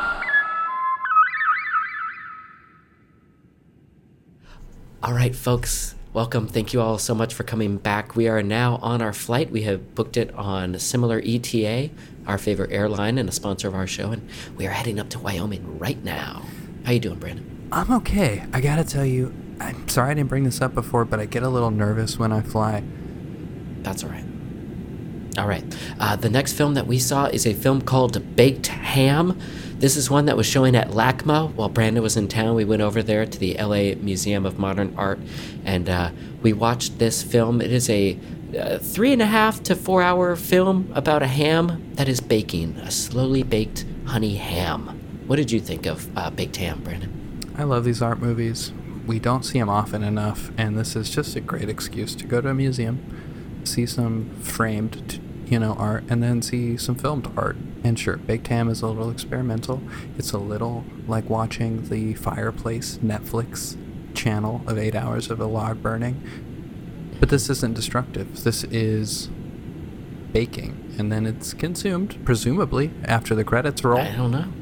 All 5.01 5.13
right, 5.13 5.37
folks, 5.37 5.95
welcome. 6.13 6.47
Thank 6.49 6.73
you 6.73 6.81
all 6.81 6.99
so 6.99 7.15
much 7.15 7.35
for 7.35 7.45
coming 7.45 7.77
back. 7.77 8.17
We 8.17 8.29
are 8.29 8.43
now 8.43 8.77
on 8.83 9.01
our 9.01 9.13
flight. 9.13 9.51
We 9.51 9.63
have 9.63 9.95
booked 9.95 10.17
it 10.17 10.35
on 10.35 10.79
Similar 10.79 11.23
ETA, 11.25 11.91
our 12.27 12.39
favorite 12.39 12.73
airline 12.73 13.19
and 13.19 13.29
a 13.29 13.33
sponsor 13.33 13.69
of 13.69 13.75
our 13.75 13.87
show, 13.87 14.11
and 14.11 14.29
we 14.57 14.67
are 14.67 14.71
heading 14.71 14.99
up 14.99 15.09
to 15.11 15.19
Wyoming 15.19 15.79
right 15.79 16.03
now. 16.03 16.43
How 16.85 16.93
you 16.93 17.01
doing, 17.01 17.19
Brandon? 17.19 17.69
I'm 17.73 17.93
okay. 17.93 18.45
I 18.53 18.61
gotta 18.61 18.85
tell 18.85 19.05
you, 19.05 19.33
I'm 19.61 19.89
sorry 19.89 20.11
I 20.11 20.15
didn't 20.15 20.29
bring 20.29 20.45
this 20.45 20.61
up 20.61 20.75
before, 20.75 21.05
but 21.05 21.21
I 21.21 21.27
get 21.27 21.43
a 21.43 21.49
little 21.49 21.71
nervous 21.71 22.19
when 22.19 22.33
I 22.33 22.41
fly. 22.41 22.83
That's 23.83 24.03
all 24.03 24.11
right. 24.11 24.30
All 25.41 25.49
right. 25.49 25.65
Uh, 25.99 26.17
the 26.17 26.29
next 26.29 26.53
film 26.53 26.75
that 26.75 26.87
we 26.87 26.99
saw 26.99 27.25
is 27.25 27.47
a 27.47 27.55
film 27.55 27.81
called 27.81 28.37
Baked 28.37 28.67
Ham. 28.67 29.41
This 29.79 29.97
is 29.97 30.11
one 30.11 30.27
that 30.27 30.37
was 30.37 30.45
showing 30.45 30.77
at 30.77 30.91
LACMA 30.91 31.55
while 31.55 31.71
Brandon 31.71 32.03
was 32.03 32.19
in 32.19 32.29
town. 32.29 32.55
We 32.55 32.67
went 32.67 32.83
over 32.83 33.03
there 33.03 33.25
to 33.25 33.39
the 33.39 33.55
LA 33.55 33.95
Museum 33.99 34.45
of 34.45 34.59
Modern 34.59 34.95
Art 34.99 35.19
and 35.65 35.89
uh, 35.89 36.11
we 36.43 36.53
watched 36.53 36.99
this 36.99 37.23
film. 37.23 37.63
It 37.63 37.73
is 37.73 37.89
a 37.89 38.19
uh, 38.59 38.77
three 38.77 39.15
and 39.15 39.23
a 39.23 39.27
half 39.27 39.63
to 39.63 39.75
four 39.75 40.03
hour 40.03 40.37
film 40.37 40.93
about 40.95 41.23
a 41.23 41.27
ham 41.27 41.91
that 41.95 42.07
is 42.07 42.21
baking, 42.21 42.77
a 42.77 42.91
slowly 42.91 43.43
baked 43.43 43.87
honey 44.05 44.35
ham. 44.35 45.01
What 45.27 45.37
did 45.37 45.51
you 45.51 45.61
think 45.61 45.87
of 45.87 46.07
uh, 46.19 46.29
Baked 46.31 46.57
Ham, 46.57 46.83
Brandon? 46.83 47.41
I 47.57 47.63
love 47.63 47.85
these 47.85 48.03
art 48.03 48.19
movies. 48.19 48.73
We 49.07 49.21
don't 49.21 49.45
see 49.45 49.59
them 49.59 49.69
often 49.69 50.03
enough, 50.03 50.51
and 50.59 50.77
this 50.77 50.97
is 50.97 51.09
just 51.09 51.37
a 51.37 51.41
great 51.41 51.69
excuse 51.69 52.15
to 52.17 52.27
go 52.27 52.41
to 52.41 52.49
a 52.49 52.55
museum, 52.55 52.99
see 53.65 53.87
some 53.87 54.31
framed, 54.41 55.20
you 55.51 55.59
know, 55.59 55.75
art, 55.75 56.05
and 56.09 56.23
then 56.23 56.41
see 56.41 56.77
some 56.77 56.95
filmed 56.95 57.31
art. 57.37 57.57
And 57.83 57.99
sure, 57.99 58.17
Baked 58.17 58.47
Ham 58.49 58.69
is 58.69 58.83
a 58.83 58.87
little 58.87 59.11
experimental. 59.11 59.83
It's 60.17 60.33
a 60.33 60.39
little 60.39 60.85
like 61.09 61.29
watching 61.29 61.89
the 61.89 62.15
fireplace 62.15 62.99
Netflix 62.99 63.77
channel 64.15 64.63
of 64.67 64.79
eight 64.79 64.95
hours 64.95 65.29
of 65.29 65.41
a 65.41 65.47
log 65.47 65.83
burning. 65.83 66.23
But 67.19 67.31
this 67.31 67.51
isn't 67.51 67.75
destructive. 67.75 68.45
This 68.45 68.63
is 68.65 69.29
baking, 70.33 70.95
and 70.99 71.11
then 71.11 71.27
it's 71.27 71.53
consumed, 71.53 72.25
presumably, 72.25 72.93
after 73.05 73.35
the 73.35 73.45
credits 73.45 73.83
roll. 73.83 73.99
I 73.99 74.15
don't 74.15 74.31
know. 74.31 74.53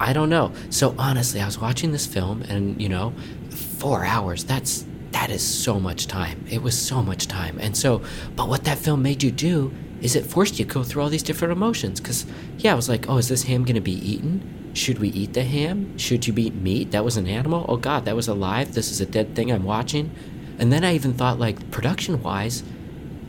I 0.00 0.12
don't 0.12 0.28
know. 0.28 0.52
So 0.70 0.96
honestly, 0.98 1.40
I 1.40 1.46
was 1.46 1.60
watching 1.60 1.92
this 1.92 2.06
film, 2.06 2.42
and 2.42 2.82
you 2.82 2.88
know, 2.88 3.14
four 3.50 4.04
hours. 4.04 4.42
That's 4.42 4.84
that 5.12 5.30
is 5.30 5.42
so 5.46 5.78
much 5.78 6.08
time. 6.08 6.44
It 6.50 6.62
was 6.62 6.76
so 6.76 7.02
much 7.04 7.28
time, 7.28 7.58
and 7.60 7.76
so, 7.76 8.02
but 8.34 8.48
what 8.48 8.64
that 8.64 8.78
film 8.78 9.02
made 9.02 9.22
you 9.22 9.30
do 9.30 9.72
is 10.00 10.14
it 10.14 10.26
forced 10.26 10.58
you 10.58 10.64
to 10.64 10.72
go 10.72 10.82
through 10.82 11.02
all 11.02 11.08
these 11.08 11.22
different 11.22 11.52
emotions. 11.52 12.00
Cause 12.00 12.24
yeah, 12.58 12.72
I 12.72 12.74
was 12.74 12.88
like, 12.88 13.08
oh, 13.08 13.18
is 13.18 13.28
this 13.28 13.44
ham 13.44 13.64
gonna 13.64 13.80
be 13.80 13.92
eaten? 13.92 14.70
Should 14.74 14.98
we 14.98 15.08
eat 15.08 15.32
the 15.32 15.42
ham? 15.42 15.96
Should 15.98 16.26
you 16.26 16.34
eat 16.36 16.54
meat? 16.54 16.92
That 16.92 17.04
was 17.04 17.16
an 17.16 17.26
animal. 17.26 17.66
Oh 17.68 17.76
God, 17.76 18.04
that 18.04 18.14
was 18.14 18.28
alive. 18.28 18.74
This 18.74 18.90
is 18.90 19.00
a 19.00 19.06
dead 19.06 19.34
thing 19.34 19.50
I'm 19.50 19.64
watching. 19.64 20.10
And 20.58 20.72
then 20.72 20.84
I 20.84 20.94
even 20.94 21.14
thought, 21.14 21.38
like, 21.38 21.70
production 21.70 22.22
wise, 22.22 22.62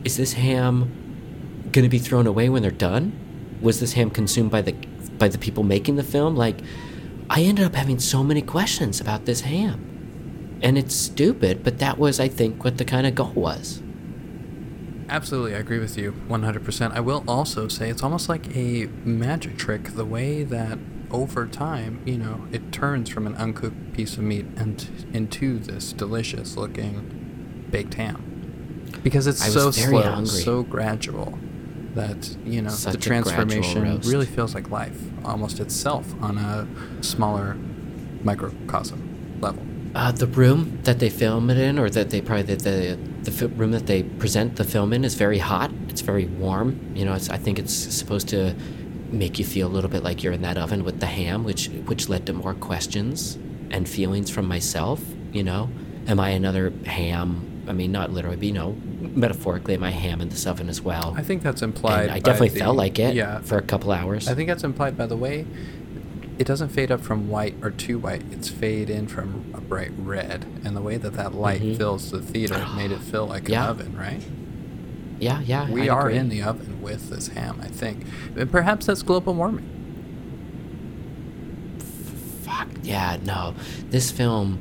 is 0.04 0.16
this 0.16 0.34
ham 0.34 1.68
gonna 1.72 1.88
be 1.88 1.98
thrown 1.98 2.26
away 2.26 2.48
when 2.48 2.62
they're 2.62 2.70
done? 2.70 3.12
Was 3.60 3.80
this 3.80 3.94
ham 3.94 4.10
consumed 4.10 4.50
by 4.50 4.62
the 4.62 4.72
by 5.18 5.28
the 5.28 5.38
people 5.38 5.62
making 5.62 5.96
the 5.96 6.02
film? 6.02 6.36
Like, 6.36 6.60
I 7.28 7.42
ended 7.42 7.64
up 7.64 7.74
having 7.74 7.98
so 7.98 8.24
many 8.24 8.42
questions 8.42 9.00
about 9.00 9.26
this 9.26 9.42
ham, 9.42 10.58
and 10.62 10.78
it's 10.78 10.94
stupid, 10.94 11.62
but 11.62 11.78
that 11.78 11.98
was, 11.98 12.18
I 12.18 12.28
think, 12.28 12.64
what 12.64 12.78
the 12.78 12.84
kind 12.84 13.06
of 13.06 13.14
goal 13.14 13.32
was. 13.32 13.82
Absolutely, 15.10 15.56
I 15.56 15.58
agree 15.58 15.80
with 15.80 15.98
you 15.98 16.12
100%. 16.28 16.92
I 16.92 17.00
will 17.00 17.24
also 17.26 17.66
say 17.66 17.90
it's 17.90 18.02
almost 18.04 18.28
like 18.28 18.56
a 18.56 18.86
magic 19.04 19.58
trick 19.58 19.94
the 19.96 20.04
way 20.04 20.44
that 20.44 20.78
over 21.10 21.46
time, 21.46 22.00
you 22.06 22.16
know, 22.16 22.46
it 22.52 22.70
turns 22.70 23.08
from 23.08 23.26
an 23.26 23.34
uncooked 23.34 23.92
piece 23.92 24.16
of 24.16 24.22
meat 24.22 24.46
and 24.56 25.08
into 25.12 25.58
this 25.58 25.92
delicious 25.92 26.56
looking 26.56 27.66
baked 27.72 27.94
ham. 27.94 28.92
Because 29.02 29.26
it's 29.26 29.42
I 29.42 29.48
so 29.48 29.72
slow, 29.72 30.00
hungry. 30.02 30.26
so 30.42 30.62
gradual 30.62 31.36
that, 31.94 32.36
you 32.44 32.62
know, 32.62 32.70
Such 32.70 32.92
the 32.92 32.98
transformation 32.98 34.00
really 34.02 34.26
feels 34.26 34.54
like 34.54 34.70
life 34.70 35.00
almost 35.24 35.58
itself 35.58 36.14
on 36.22 36.38
a 36.38 36.68
smaller 37.02 37.56
microcosm 38.22 39.38
level. 39.40 39.66
Uh, 39.94 40.12
the 40.12 40.26
room 40.26 40.78
that 40.84 41.00
they 41.00 41.10
film 41.10 41.50
it 41.50 41.58
in, 41.58 41.78
or 41.78 41.90
that 41.90 42.10
they 42.10 42.20
probably 42.20 42.54
the 42.54 42.96
the, 43.24 43.30
the 43.30 43.48
room 43.48 43.72
that 43.72 43.86
they 43.86 44.02
present 44.04 44.56
the 44.56 44.64
film 44.64 44.92
in, 44.92 45.04
is 45.04 45.14
very 45.14 45.38
hot. 45.38 45.70
It's 45.88 46.00
very 46.00 46.26
warm. 46.26 46.78
You 46.94 47.04
know, 47.04 47.14
it's, 47.14 47.28
I 47.28 47.36
think 47.38 47.58
it's 47.58 47.74
supposed 47.74 48.28
to 48.28 48.54
make 49.10 49.40
you 49.40 49.44
feel 49.44 49.66
a 49.66 49.72
little 49.72 49.90
bit 49.90 50.04
like 50.04 50.22
you're 50.22 50.32
in 50.32 50.42
that 50.42 50.56
oven 50.56 50.84
with 50.84 51.00
the 51.00 51.06
ham, 51.06 51.42
which 51.42 51.66
which 51.86 52.08
led 52.08 52.24
to 52.26 52.32
more 52.32 52.54
questions 52.54 53.36
and 53.72 53.88
feelings 53.88 54.30
from 54.30 54.46
myself. 54.46 55.02
You 55.32 55.42
know, 55.42 55.70
am 56.06 56.20
I 56.20 56.30
another 56.30 56.72
ham? 56.86 57.46
I 57.66 57.72
mean, 57.72 57.90
not 57.92 58.10
literally, 58.12 58.36
but 58.36 58.46
you 58.46 58.52
know, 58.52 58.76
metaphorically, 59.00 59.74
am 59.74 59.82
I 59.84 59.90
ham 59.90 60.20
in 60.20 60.28
this 60.28 60.46
oven 60.46 60.68
as 60.68 60.80
well? 60.80 61.14
I 61.16 61.22
think 61.22 61.42
that's 61.42 61.62
implied. 61.62 62.02
and 62.04 62.12
I 62.12 62.18
definitely 62.20 62.48
the- 62.50 62.60
felt 62.60 62.76
like 62.76 62.98
it 63.00 63.14
Yeah, 63.16 63.40
for 63.40 63.58
a 63.58 63.62
couple 63.62 63.90
hours. 63.90 64.28
I 64.28 64.34
think 64.34 64.48
that's 64.48 64.64
implied 64.64 64.96
by 64.96 65.06
the 65.06 65.16
way 65.16 65.46
it 66.40 66.46
doesn't 66.46 66.70
fade 66.70 66.90
up 66.90 67.02
from 67.02 67.28
white 67.28 67.54
or 67.62 67.70
too 67.70 67.98
white. 67.98 68.22
It's 68.32 68.48
fade 68.48 68.88
in 68.88 69.06
from 69.08 69.44
a 69.54 69.60
bright 69.60 69.92
red, 69.98 70.46
and 70.64 70.74
the 70.74 70.80
way 70.80 70.96
that 70.96 71.12
that 71.12 71.34
light 71.34 71.60
Mhm. 71.60 71.76
fills 71.76 72.10
the 72.10 72.22
theater 72.22 72.64
made 72.76 72.90
it 72.90 73.00
feel 73.00 73.26
like 73.26 73.46
Yeah. 73.48 73.64
an 73.64 73.70
oven, 73.70 73.96
right? 73.96 74.22
yeah, 75.20 75.40
yeah. 75.44 75.70
We 75.70 75.90
I 75.90 75.94
are 75.94 76.06
agree. 76.08 76.16
in 76.18 76.30
the 76.30 76.42
oven 76.42 76.80
with 76.80 77.10
this 77.10 77.28
ham, 77.28 77.60
I 77.62 77.68
think. 77.68 78.06
And 78.36 78.50
perhaps 78.50 78.86
that's 78.86 79.02
global 79.02 79.34
warming. 79.34 79.66
Fuck 82.42 82.68
yeah, 82.82 83.18
no. 83.22 83.54
This 83.90 84.10
film 84.10 84.58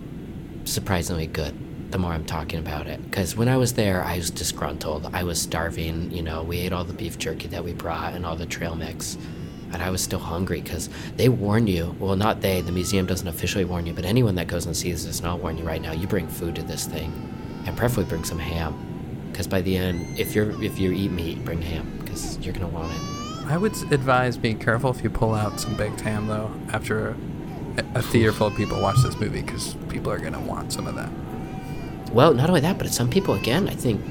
surprisingly 0.66 1.28
good. 1.28 1.56
The 1.92 1.98
more 1.98 2.12
I'm 2.12 2.26
talking 2.26 2.60
about 2.60 2.88
it, 2.88 3.02
because 3.04 3.36
when 3.38 3.48
I 3.48 3.56
was 3.58 3.74
there, 3.74 4.04
I 4.04 4.18
was 4.18 4.30
disgruntled. 4.30 5.10
I 5.14 5.24
was 5.24 5.42
starving. 5.42 6.12
You 6.12 6.22
know, 6.24 6.44
we 6.44 6.60
ate 6.60 6.72
all 6.74 6.84
the 6.84 6.94
beef 6.94 7.18
jerky 7.18 7.48
that 7.48 7.64
we 7.64 7.72
brought 7.74 8.14
and 8.14 8.26
all 8.26 8.36
the 8.36 8.46
trail 8.46 8.76
mix, 8.76 9.18
and 9.74 9.82
I 9.82 9.90
was 9.90 10.02
still 10.02 10.20
hungry 10.20 10.62
because 10.62 10.90
they 11.16 11.30
warn 11.30 11.68
you. 11.68 11.96
Well, 12.00 12.16
not 12.16 12.42
they. 12.42 12.62
The 12.62 12.72
museum 12.72 13.06
doesn't 13.06 13.28
officially 13.28 13.66
warn 13.66 13.86
you, 13.86 13.94
but 13.94 14.06
anyone 14.06 14.36
that 14.36 14.48
goes 14.48 14.66
and 14.66 14.76
sees 14.76 15.06
this, 15.06 15.20
and 15.20 15.28
I'll 15.28 15.38
warn 15.38 15.58
you 15.58 15.64
right 15.64 15.82
now, 15.82 15.92
you 15.92 16.08
bring 16.08 16.28
food 16.28 16.56
to 16.56 16.64
this 16.64 16.86
thing, 16.86 17.12
and 17.66 17.78
preferably 17.78 18.10
bring 18.10 18.24
some 18.24 18.40
ham, 18.40 19.28
because 19.32 19.48
by 19.48 19.62
the 19.62 19.78
end, 19.78 20.20
if 20.20 20.36
you're 20.36 20.52
if 20.64 20.80
you 20.80 20.92
eat 20.92 21.12
meat, 21.12 21.44
bring 21.46 21.62
ham, 21.62 22.00
because 22.00 22.38
you're 22.40 22.54
gonna 22.54 22.68
want 22.68 22.92
it. 22.92 23.20
I 23.50 23.58
would 23.58 23.74
advise 23.92 24.38
being 24.38 24.60
careful 24.60 24.92
if 24.92 25.04
you 25.04 25.10
pull 25.10 25.34
out 25.34 25.60
some 25.60 25.76
baked 25.76 26.02
ham, 26.02 26.28
though, 26.28 26.52
after 26.72 27.16
a, 27.78 27.86
a 27.96 28.02
theater 28.04 28.32
full 28.32 28.48
of 28.48 28.56
people 28.56 28.80
watch 28.80 28.98
this 29.02 29.20
movie, 29.20 29.42
because 29.42 29.74
people 29.90 30.12
are 30.12 30.20
going 30.20 30.34
to 30.34 30.40
want 30.40 30.72
some 30.72 30.86
of 30.86 30.94
that. 30.94 31.10
Well, 32.14 32.36
not 32.36 32.50
only 32.50 32.62
that, 32.62 32.78
but 32.78 32.92
some 32.92 33.10
people, 33.10 33.34
again, 33.34 33.68
I 33.68 33.74
think, 33.74 34.02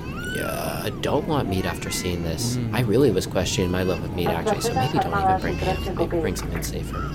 uh, 0.40 0.90
don't 1.00 1.26
want 1.28 1.48
meat 1.48 1.64
after 1.64 1.90
seeing 1.90 2.22
this. 2.22 2.58
I 2.72 2.80
really 2.80 3.10
was 3.10 3.26
questioning 3.26 3.70
my 3.70 3.82
love 3.82 4.02
of 4.02 4.14
meat, 4.14 4.28
actually, 4.28 4.60
so 4.60 4.74
maybe 4.74 4.98
don't 4.98 5.18
even 5.18 5.40
bring 5.40 5.56
ham. 5.56 5.96
Maybe 5.96 6.20
bring 6.20 6.36
something 6.36 6.62
safer. 6.62 7.10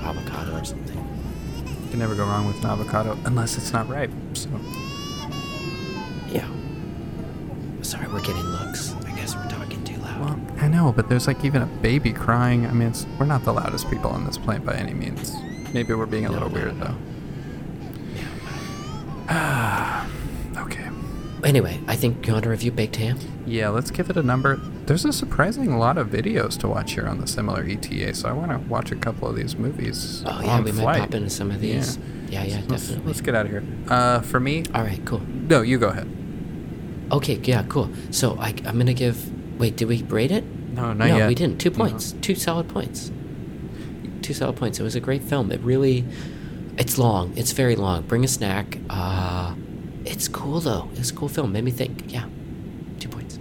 Avocado 0.00 0.58
or 0.58 0.64
something. 0.64 0.96
You 1.84 1.90
can 1.90 1.98
never 1.98 2.14
go 2.14 2.24
wrong 2.24 2.46
with 2.46 2.58
an 2.64 2.70
avocado, 2.70 3.18
unless 3.24 3.56
it's 3.56 3.72
not 3.72 3.88
ripe. 3.88 4.10
So. 4.34 4.48
Yeah. 6.28 6.48
Sorry, 7.82 8.06
we're 8.08 8.20
getting 8.20 8.42
looks. 8.44 8.94
I 9.04 9.12
guess 9.16 9.34
we're 9.34 9.48
talking 9.48 9.82
too 9.84 9.96
loud. 9.98 10.20
Well, 10.20 10.64
I 10.64 10.68
know, 10.68 10.92
but 10.92 11.08
there's 11.08 11.26
like 11.26 11.44
even 11.44 11.62
a 11.62 11.66
baby 11.66 12.12
crying. 12.12 12.66
I 12.66 12.72
mean, 12.72 12.88
it's, 12.88 13.06
we're 13.18 13.26
not 13.26 13.44
the 13.44 13.52
loudest 13.52 13.90
people 13.90 14.10
on 14.10 14.24
this 14.24 14.38
plane 14.38 14.64
by 14.64 14.74
any 14.74 14.94
means. 14.94 15.34
Maybe 15.72 15.94
we're 15.94 16.06
being 16.06 16.26
a 16.26 16.32
little 16.32 16.48
weird, 16.48 16.78
though. 16.80 16.96
okay. 20.56 20.88
Anyway, 21.44 21.80
I 21.86 21.96
think 21.96 22.26
you 22.26 22.32
want 22.34 22.44
to 22.44 22.50
review 22.50 22.70
baked 22.70 22.96
ham? 22.96 23.18
Yeah, 23.46 23.68
let's 23.70 23.90
give 23.90 24.10
it 24.10 24.16
a 24.16 24.22
number. 24.22 24.56
There's 24.86 25.04
a 25.04 25.12
surprising 25.12 25.78
lot 25.78 25.96
of 25.98 26.08
videos 26.08 26.58
to 26.58 26.68
watch 26.68 26.92
here 26.92 27.06
on 27.06 27.18
the 27.20 27.26
similar 27.26 27.64
ETA, 27.64 28.14
so 28.14 28.28
I 28.28 28.32
want 28.32 28.50
to 28.52 28.58
watch 28.68 28.92
a 28.92 28.96
couple 28.96 29.28
of 29.28 29.36
these 29.36 29.56
movies. 29.56 30.22
Oh, 30.26 30.40
yeah, 30.42 30.60
we 30.60 30.72
flight. 30.72 30.84
might 30.84 31.00
pop 31.00 31.14
into 31.14 31.30
some 31.30 31.50
of 31.50 31.60
these. 31.60 31.98
Yeah, 32.28 32.44
yeah, 32.44 32.60
Let's, 32.68 32.84
definitely. 32.88 33.06
let's 33.06 33.20
get 33.20 33.34
out 33.34 33.46
of 33.46 33.52
here. 33.52 33.64
Uh, 33.88 34.20
for 34.20 34.38
me, 34.38 34.64
All 34.74 34.82
right, 34.82 35.04
cool. 35.06 35.20
no, 35.20 35.62
you 35.62 35.78
go 35.78 35.88
ahead. 35.88 36.08
Okay, 37.10 37.40
yeah, 37.42 37.64
cool. 37.68 37.90
So 38.10 38.36
I, 38.38 38.48
I'm 38.66 38.74
going 38.74 38.86
to 38.86 38.94
give. 38.94 39.58
Wait, 39.58 39.76
did 39.76 39.88
we 39.88 40.02
rate 40.04 40.30
it? 40.30 40.44
No, 40.44 40.92
not 40.92 41.08
no, 41.08 41.16
yet. 41.16 41.28
we 41.28 41.34
didn't. 41.34 41.58
Two 41.58 41.70
No. 41.70 41.76
points. 41.76 42.12
Two 42.20 42.34
solid 42.36 42.68
points. 42.68 43.10
Two 44.22 44.32
solid 44.34 44.56
points. 44.56 44.78
It 44.78 44.84
was 44.84 44.94
a 44.94 45.00
great 45.00 45.22
film. 45.24 45.50
It 45.50 45.60
really, 45.62 46.04
it's 46.78 46.98
long. 46.98 47.32
It's 47.36 47.50
very 47.52 47.74
long. 47.74 48.02
Bring 48.02 48.22
a 48.24 48.28
snack. 48.28 48.78
Uh, 48.88 49.54
it's 50.10 50.28
cool 50.28 50.60
though. 50.60 50.88
It's 50.94 51.10
a 51.10 51.14
cool 51.14 51.28
film. 51.28 51.52
Made 51.52 51.64
me 51.64 51.70
think. 51.70 52.12
Yeah, 52.12 52.26
two 52.98 53.08
points. 53.08 53.38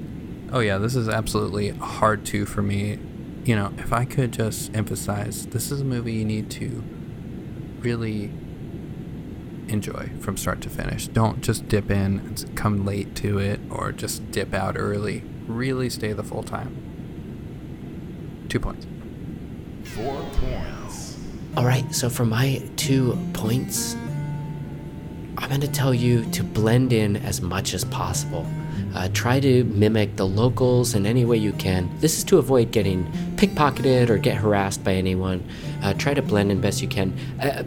Oh 0.51 0.60
yeah, 0.60 0.77
this 0.77 0.95
is 0.95 1.10
absolutely 1.10 1.69
hard 1.69 2.25
two 2.25 2.45
for 2.45 2.62
me. 2.62 2.99
You 3.43 3.55
know, 3.55 3.73
if 3.77 3.91
I 3.91 4.05
could 4.05 4.32
just 4.32 4.73
emphasize, 4.75 5.47
this 5.47 5.71
is 5.71 5.82
a 5.82 5.86
movie 5.86 6.13
you 6.13 6.25
need 6.25 6.51
to 6.51 6.84
really 7.79 8.32
enjoy 9.67 10.12
from 10.19 10.38
start 10.38 10.62
to 10.62 10.69
finish. 10.69 11.08
Don't 11.08 11.41
just 11.41 11.67
dip 11.67 11.89
in 11.89 12.19
and 12.19 12.55
come 12.55 12.86
late 12.86 13.15
to 13.17 13.39
it 13.39 13.60
or 13.69 13.91
just 13.91 14.32
dip 14.32 14.53
out 14.53 14.75
early. 14.77 15.23
Really 15.47 15.89
stay 15.89 16.13
the 16.13 16.23
full 16.23 16.43
time. 16.43 18.45
Two 18.49 18.60
points. 18.60 18.86
Four 19.84 20.21
points. 20.34 21.17
All 21.58 21.65
right. 21.65 21.93
So 21.93 22.10
for 22.10 22.25
my 22.25 22.62
two 22.75 23.17
points, 23.34 23.95
I'm 25.39 25.47
going 25.47 25.62
to 25.62 25.71
tell 25.71 25.93
you 25.93 26.25
to 26.32 26.43
blend 26.43 26.91
in 26.91 27.15
as 27.15 27.41
much 27.41 27.73
as 27.73 27.86
possible. 27.86 28.45
Uh, 28.93 29.08
try 29.13 29.39
to 29.39 29.63
mimic 29.63 30.17
the 30.17 30.25
locals 30.28 30.95
in 30.95 31.06
any 31.06 31.23
way 31.23 31.38
you 31.38 31.54
can. 31.54 31.89
This 31.99 32.17
is 32.17 32.25
to 32.25 32.39
avoid 32.39 32.71
getting 32.71 33.06
pickpocketed 33.38 34.10
or 34.10 34.17
get 34.17 34.36
harassed 34.36 34.84
by 34.84 34.95
anyone. 34.95 35.47
Uh, 35.82 35.93
try 35.93 36.13
to 36.13 36.21
blend 36.21 36.52
in 36.52 36.60
best 36.60 36.82
you 36.82 36.89
can, 36.89 37.17
uh, 37.41 37.63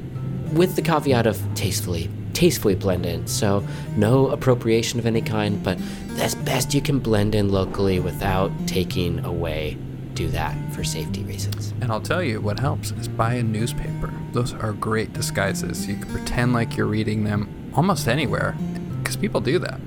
with 0.52 0.76
the 0.76 0.82
caveat 0.82 1.26
of 1.26 1.40
tastefully. 1.54 2.10
tastefully 2.34 2.74
blend 2.74 3.06
in. 3.06 3.26
So, 3.26 3.66
no 3.96 4.28
appropriation 4.28 4.98
of 4.98 5.06
any 5.06 5.22
kind, 5.22 5.62
but 5.62 5.78
as 6.18 6.34
best 6.34 6.74
you 6.74 6.82
can 6.82 6.98
blend 6.98 7.34
in 7.34 7.50
locally 7.50 8.00
without 8.00 8.50
taking 8.66 9.24
away. 9.24 9.78
Do 10.14 10.28
that 10.28 10.54
for 10.74 10.84
safety 10.84 11.22
reasons. 11.24 11.72
And 11.80 11.90
I'll 11.90 12.02
tell 12.02 12.22
you 12.22 12.40
what 12.40 12.58
helps 12.60 12.90
is 12.92 13.08
buy 13.08 13.34
a 13.34 13.42
newspaper. 13.42 14.12
Those 14.32 14.52
are 14.52 14.72
great 14.72 15.14
disguises. 15.14 15.86
You 15.86 15.96
can 15.96 16.10
pretend 16.10 16.52
like 16.52 16.76
you're 16.76 16.86
reading 16.86 17.24
them 17.24 17.61
almost 17.74 18.08
anywhere 18.08 18.56
because 18.98 19.16
people 19.16 19.40
do 19.40 19.58
that. 19.58 19.80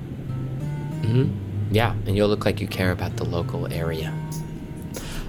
Yeah, 1.70 1.92
and 2.06 2.16
you'll 2.16 2.28
look 2.28 2.44
like 2.44 2.60
you 2.60 2.66
care 2.68 2.92
about 2.92 3.16
the 3.16 3.24
local 3.24 3.72
area. 3.72 4.12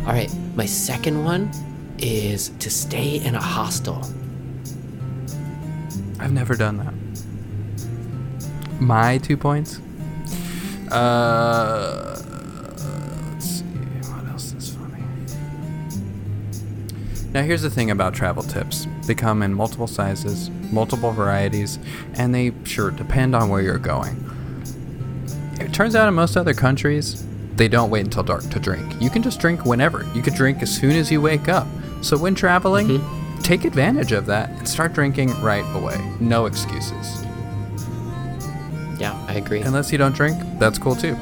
All 0.01 0.13
right, 0.13 0.33
my 0.55 0.65
second 0.65 1.23
one 1.23 1.49
is 1.97 2.49
to 2.59 2.69
stay 2.69 3.17
in 3.17 3.35
a 3.35 3.41
hostel. 3.41 4.01
I've 6.19 6.31
never 6.31 6.55
done 6.55 6.77
that. 6.77 6.93
My 8.79 9.17
two 9.17 9.37
points. 9.37 9.79
Uh, 10.91 12.21
Now, 17.37 17.43
here's 17.43 17.61
the 17.61 17.69
thing 17.69 17.91
about 17.91 18.15
travel 18.15 18.41
tips 18.41 18.87
they 19.03 19.13
come 19.13 19.43
in 19.43 19.53
multiple 19.53 19.85
sizes, 19.85 20.49
multiple 20.71 21.11
varieties, 21.11 21.77
and 22.15 22.33
they 22.33 22.51
sure 22.63 22.89
depend 22.89 23.35
on 23.35 23.49
where 23.49 23.61
you're 23.61 23.77
going. 23.77 24.15
It 25.59 25.71
turns 25.71 25.95
out 25.95 26.07
in 26.07 26.15
most 26.15 26.35
other 26.35 26.55
countries, 26.55 27.27
they 27.55 27.67
don't 27.67 27.91
wait 27.91 28.05
until 28.05 28.23
dark 28.23 28.49
to 28.49 28.59
drink. 28.59 28.99
You 28.99 29.11
can 29.11 29.21
just 29.21 29.39
drink 29.39 29.67
whenever. 29.67 30.03
You 30.15 30.23
could 30.23 30.33
drink 30.33 30.63
as 30.63 30.75
soon 30.75 30.95
as 30.95 31.11
you 31.11 31.21
wake 31.21 31.47
up. 31.47 31.67
So 32.01 32.17
when 32.17 32.33
traveling, 32.33 32.87
mm-hmm. 32.87 33.41
take 33.43 33.65
advantage 33.65 34.13
of 34.13 34.25
that 34.25 34.49
and 34.49 34.67
start 34.67 34.93
drinking 34.93 35.39
right 35.39 35.65
away. 35.75 36.03
No 36.19 36.47
excuses. 36.47 37.23
Yeah, 38.99 39.13
I 39.27 39.35
agree. 39.35 39.61
Unless 39.61 39.91
you 39.91 39.99
don't 39.99 40.15
drink, 40.15 40.41
that's 40.57 40.79
cool 40.79 40.95
too. 40.95 41.15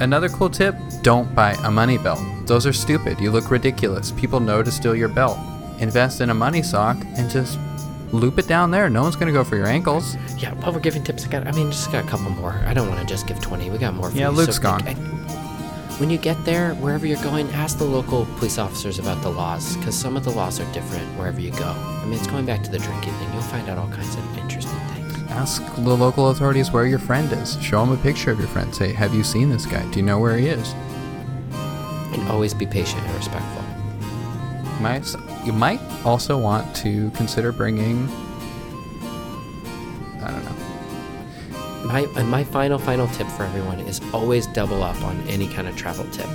Another 0.00 0.28
cool 0.28 0.50
tip 0.50 0.74
don't 1.02 1.34
buy 1.34 1.52
a 1.64 1.70
money 1.70 1.98
belt. 1.98 2.20
Those 2.46 2.66
are 2.66 2.72
stupid. 2.72 3.20
You 3.20 3.30
look 3.30 3.50
ridiculous. 3.50 4.12
People 4.12 4.40
know 4.40 4.62
to 4.62 4.70
steal 4.70 4.94
your 4.94 5.08
belt. 5.08 5.38
Invest 5.78 6.20
in 6.20 6.30
a 6.30 6.34
money 6.34 6.62
sock 6.62 6.96
and 7.16 7.28
just 7.30 7.58
loop 8.12 8.38
it 8.38 8.46
down 8.46 8.70
there. 8.70 8.88
No 8.88 9.02
one's 9.02 9.16
going 9.16 9.26
to 9.26 9.32
go 9.32 9.42
for 9.42 9.56
your 9.56 9.66
ankles. 9.66 10.16
Yeah, 10.36 10.52
while 10.54 10.72
we're 10.72 10.80
giving 10.80 11.02
tips, 11.02 11.24
I 11.24 11.28
got. 11.28 11.46
I 11.46 11.52
mean, 11.52 11.70
just 11.70 11.90
got 11.90 12.04
a 12.04 12.08
couple 12.08 12.30
more. 12.30 12.52
I 12.66 12.74
don't 12.74 12.88
want 12.88 13.00
to 13.00 13.06
just 13.06 13.26
give 13.26 13.40
twenty. 13.40 13.70
We 13.70 13.78
got 13.78 13.94
more. 13.94 14.10
For 14.10 14.16
Yeah, 14.16 14.30
you. 14.30 14.36
Luke's 14.36 14.56
So, 14.56 14.62
gone. 14.62 14.82
I- 14.86 14.94
when 15.98 16.08
you 16.10 16.18
get 16.18 16.42
there, 16.44 16.74
wherever 16.76 17.06
you're 17.06 17.22
going, 17.22 17.48
ask 17.52 17.78
the 17.78 17.84
local 17.84 18.26
police 18.38 18.58
officers 18.58 18.98
about 18.98 19.22
the 19.22 19.28
laws, 19.28 19.76
because 19.76 19.94
some 19.96 20.16
of 20.16 20.24
the 20.24 20.30
laws 20.30 20.58
are 20.58 20.72
different 20.72 21.04
wherever 21.18 21.38
you 21.40 21.50
go. 21.52 21.68
I 21.68 22.04
mean, 22.06 22.14
it's 22.18 22.26
going 22.26 22.44
back 22.46 22.62
to 22.64 22.70
the 22.70 22.78
drinking 22.78 23.12
thing. 23.12 23.32
You'll 23.32 23.42
find 23.42 23.68
out 23.68 23.78
all 23.78 23.88
kinds 23.88 24.14
of 24.16 24.38
interesting 24.38 24.78
things. 24.94 25.30
Ask 25.30 25.62
the 25.76 25.94
local 25.94 26.30
authorities 26.30 26.72
where 26.72 26.86
your 26.86 26.98
friend 26.98 27.30
is. 27.32 27.56
Show 27.62 27.84
them 27.84 27.92
a 27.94 27.96
picture 27.98 28.30
of 28.32 28.38
your 28.38 28.48
friend. 28.48 28.74
Say, 28.74 28.92
Have 28.92 29.14
you 29.14 29.22
seen 29.22 29.48
this 29.50 29.64
guy? 29.66 29.84
Do 29.90 30.00
you 30.00 30.04
know 30.04 30.18
where 30.18 30.36
he 30.36 30.48
is? 30.48 30.74
And 32.12 32.28
always 32.28 32.54
be 32.54 32.66
patient 32.66 33.02
and 33.04 33.14
respectful. 33.14 33.62
Might, 34.80 35.14
you 35.44 35.52
might 35.52 35.80
also 36.04 36.36
want 36.38 36.74
to 36.76 37.10
consider 37.12 37.52
bringing. 37.52 38.08
I 40.20 40.30
don't 40.30 40.44
know. 40.44 40.56
My 41.84 42.22
my 42.22 42.44
final 42.44 42.78
final 42.78 43.06
tip 43.08 43.26
for 43.28 43.44
everyone 43.44 43.80
is 43.80 44.00
always 44.12 44.46
double 44.48 44.82
up 44.82 45.00
on 45.02 45.20
any 45.28 45.48
kind 45.48 45.68
of 45.68 45.76
travel 45.76 46.04
tip. 46.10 46.28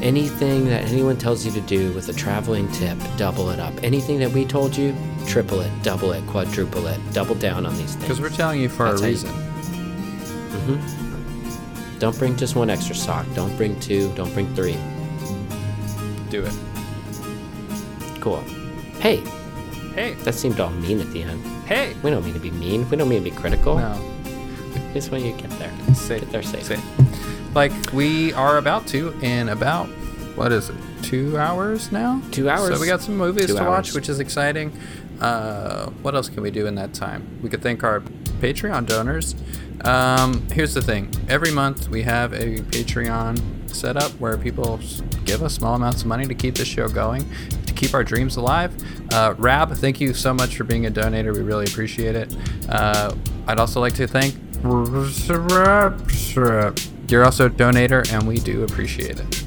Anything 0.00 0.66
that 0.66 0.84
anyone 0.84 1.16
tells 1.16 1.44
you 1.44 1.50
to 1.52 1.60
do 1.62 1.92
with 1.92 2.08
a 2.08 2.12
traveling 2.12 2.70
tip, 2.72 2.96
double 3.16 3.50
it 3.50 3.58
up. 3.58 3.74
Anything 3.82 4.18
that 4.20 4.30
we 4.30 4.44
told 4.44 4.76
you, 4.76 4.94
triple 5.26 5.60
it, 5.60 5.70
double 5.82 6.12
it, 6.12 6.24
quadruple 6.28 6.86
it, 6.86 7.00
double 7.12 7.34
down 7.34 7.66
on 7.66 7.76
these 7.76 7.94
things. 7.96 8.02
Because 8.02 8.20
we're 8.20 8.30
telling 8.30 8.60
you 8.60 8.68
for 8.68 8.84
That's 8.86 9.00
a 9.00 9.04
how 9.04 9.08
you- 9.08 9.14
reason. 9.14 9.30
Mm-hmm. 10.52 11.98
Don't 11.98 12.16
bring 12.18 12.36
just 12.36 12.54
one 12.54 12.70
extra 12.70 12.94
sock. 12.94 13.26
Don't 13.34 13.54
bring 13.56 13.78
two. 13.80 14.12
Don't 14.14 14.32
bring 14.32 14.54
three. 14.54 14.76
Do 16.30 16.44
it. 16.44 16.52
Cool. 18.20 18.40
Hey, 19.00 19.22
Hey, 19.94 20.14
that 20.22 20.34
seemed 20.34 20.60
all 20.60 20.70
mean 20.70 21.00
at 21.00 21.10
the 21.10 21.22
end. 21.24 21.42
hey. 21.66 21.94
We 22.04 22.10
don't 22.10 22.24
mean 22.24 22.34
to 22.34 22.40
be 22.40 22.52
mean. 22.52 22.88
We 22.88 22.96
don't 22.96 23.08
mean 23.08 23.24
to 23.24 23.30
be 23.30 23.34
critical. 23.34 23.76
No. 23.78 24.00
Just 24.92 25.10
when 25.10 25.24
you 25.24 25.32
get 25.32 25.50
there. 25.58 25.72
Safe. 25.94 26.20
Get 26.20 26.30
there 26.30 26.42
safe. 26.42 26.64
Safe. 26.64 27.54
Like 27.54 27.72
we 27.92 28.32
are 28.34 28.58
about 28.58 28.86
to 28.88 29.12
in 29.22 29.48
about 29.48 29.86
what 30.36 30.52
is 30.52 30.68
it? 30.68 30.76
Two 31.02 31.36
hours 31.36 31.90
now. 31.90 32.22
Two 32.30 32.48
hours. 32.48 32.74
So 32.74 32.80
we 32.80 32.86
got 32.86 33.00
some 33.00 33.16
movies 33.16 33.46
Two 33.46 33.56
to 33.56 33.64
watch, 33.64 33.92
which 33.92 34.08
is 34.08 34.20
exciting. 34.20 34.72
Uh, 35.20 35.86
what 36.02 36.14
else 36.14 36.28
can 36.28 36.44
we 36.44 36.52
do 36.52 36.66
in 36.66 36.76
that 36.76 36.94
time? 36.94 37.40
We 37.42 37.48
could 37.48 37.62
thank 37.62 37.82
our 37.82 38.00
Patreon 38.40 38.86
donors. 38.86 39.34
Um, 39.84 40.46
here's 40.52 40.74
the 40.74 40.82
thing: 40.82 41.10
every 41.28 41.50
month 41.50 41.88
we 41.88 42.02
have 42.02 42.32
a 42.34 42.58
Patreon 42.58 43.68
set 43.74 43.96
up 43.96 44.12
where 44.20 44.38
people 44.38 44.78
give 45.28 45.42
us 45.42 45.54
small 45.54 45.74
amounts 45.74 46.00
of 46.00 46.08
money 46.08 46.26
to 46.26 46.34
keep 46.34 46.54
this 46.54 46.66
show 46.66 46.88
going, 46.88 47.22
to 47.66 47.74
keep 47.74 47.92
our 47.92 48.02
dreams 48.02 48.36
alive. 48.36 48.72
Uh, 49.12 49.34
Rab, 49.36 49.74
thank 49.74 50.00
you 50.00 50.14
so 50.14 50.32
much 50.32 50.56
for 50.56 50.64
being 50.64 50.86
a 50.86 50.90
donator. 50.90 51.34
We 51.34 51.42
really 51.42 51.66
appreciate 51.66 52.16
it. 52.16 52.34
Uh, 52.68 53.14
I'd 53.46 53.58
also 53.60 53.78
like 53.80 53.94
to 53.94 54.06
thank. 54.06 54.34
You're 57.10 57.24
also 57.24 57.46
a 57.46 57.50
donator, 57.50 58.10
and 58.12 58.26
we 58.26 58.38
do 58.38 58.64
appreciate 58.64 59.20
it. 59.20 59.44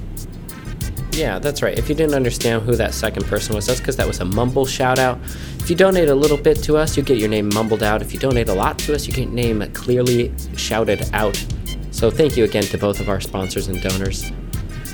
Yeah, 1.13 1.39
that's 1.39 1.62
right. 1.62 1.78
If 1.78 1.89
you 1.89 1.96
didn't 1.96 2.15
understand 2.15 2.62
who 2.62 2.76
that 2.76 2.94
second 2.94 3.26
person 3.26 3.56
was, 3.56 3.65
that's 3.65 3.80
because 3.80 3.98
that 3.98 4.08
was 4.08 4.20
a 4.20 4.26
mumble 4.26 4.65
shout 4.65 5.00
out. 5.00 5.20
If 5.60 5.70
you 5.70 5.76
donate 5.76 6.10
a 6.10 6.15
little 6.15 6.38
bit 6.38 6.63
to 6.63 6.78
us, 6.78 6.96
you 6.96 7.04
get 7.04 7.17
your 7.17 7.28
name 7.28 7.50
mumbled 7.54 7.84
out. 7.84 8.02
If 8.02 8.13
you 8.13 8.20
donate 8.20 8.50
a 8.50 8.54
lot 8.54 8.80
to 8.80 8.94
us, 8.94 9.08
you 9.08 9.13
get 9.13 9.24
your 9.24 9.34
name 9.34 9.62
clearly 9.74 10.34
shouted 10.56 11.10
out. 11.13 11.44
So 11.91 12.10
thank 12.10 12.38
you 12.38 12.46
again 12.46 12.63
to 12.63 12.78
both 12.78 13.00
of 13.00 13.10
our 13.10 13.20
sponsors 13.20 13.67
and 13.67 13.82
donors. 13.82 14.32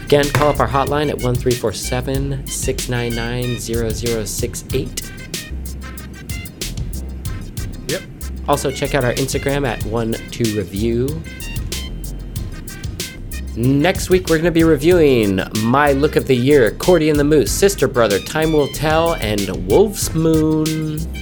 Again, 0.08 0.30
call 0.30 0.48
up 0.48 0.62
our 0.62 0.70
hotline 0.70 1.10
at 1.10 1.22
1347 1.22 2.48
699 2.48 3.60
0068. 4.26 5.12
Yep. 7.90 8.02
Also, 8.48 8.72
check 8.72 8.96
out 8.96 9.04
our 9.04 9.12
Instagram 9.16 9.68
at 9.68 9.82
one2review. 9.82 11.22
Next 13.58 14.10
week, 14.10 14.30
we're 14.30 14.38
going 14.38 14.46
to 14.46 14.52
be 14.52 14.64
reviewing 14.64 15.42
My 15.62 15.92
Look 15.92 16.16
of 16.16 16.26
the 16.26 16.38
Year, 16.38 16.72
Cordy 16.72 17.10
and 17.10 17.20
the 17.20 17.26
Moose, 17.26 17.52
Sister 17.52 17.90
Brother, 17.90 18.18
Time 18.18 18.54
Will 18.54 18.70
Tell, 18.70 19.16
and 19.16 19.68
Wolf's 19.70 20.16
Moon. 20.16 20.64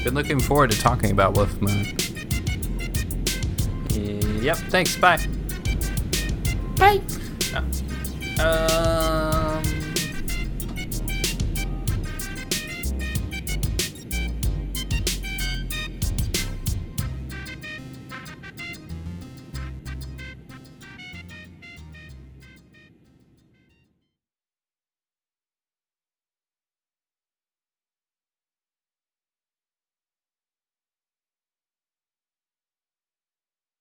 Been 0.03 0.13
looking 0.13 0.39
forward 0.39 0.69
to 0.69 0.79
talking 0.79 1.09
about 1.09 1.33
Wolf 1.33 1.59
Moon. 1.59 1.85
Yep. 4.43 4.57
Thanks. 4.69 4.95
Bye. 4.95 5.25
Bye. 6.77 7.01
Uh, 8.37 8.94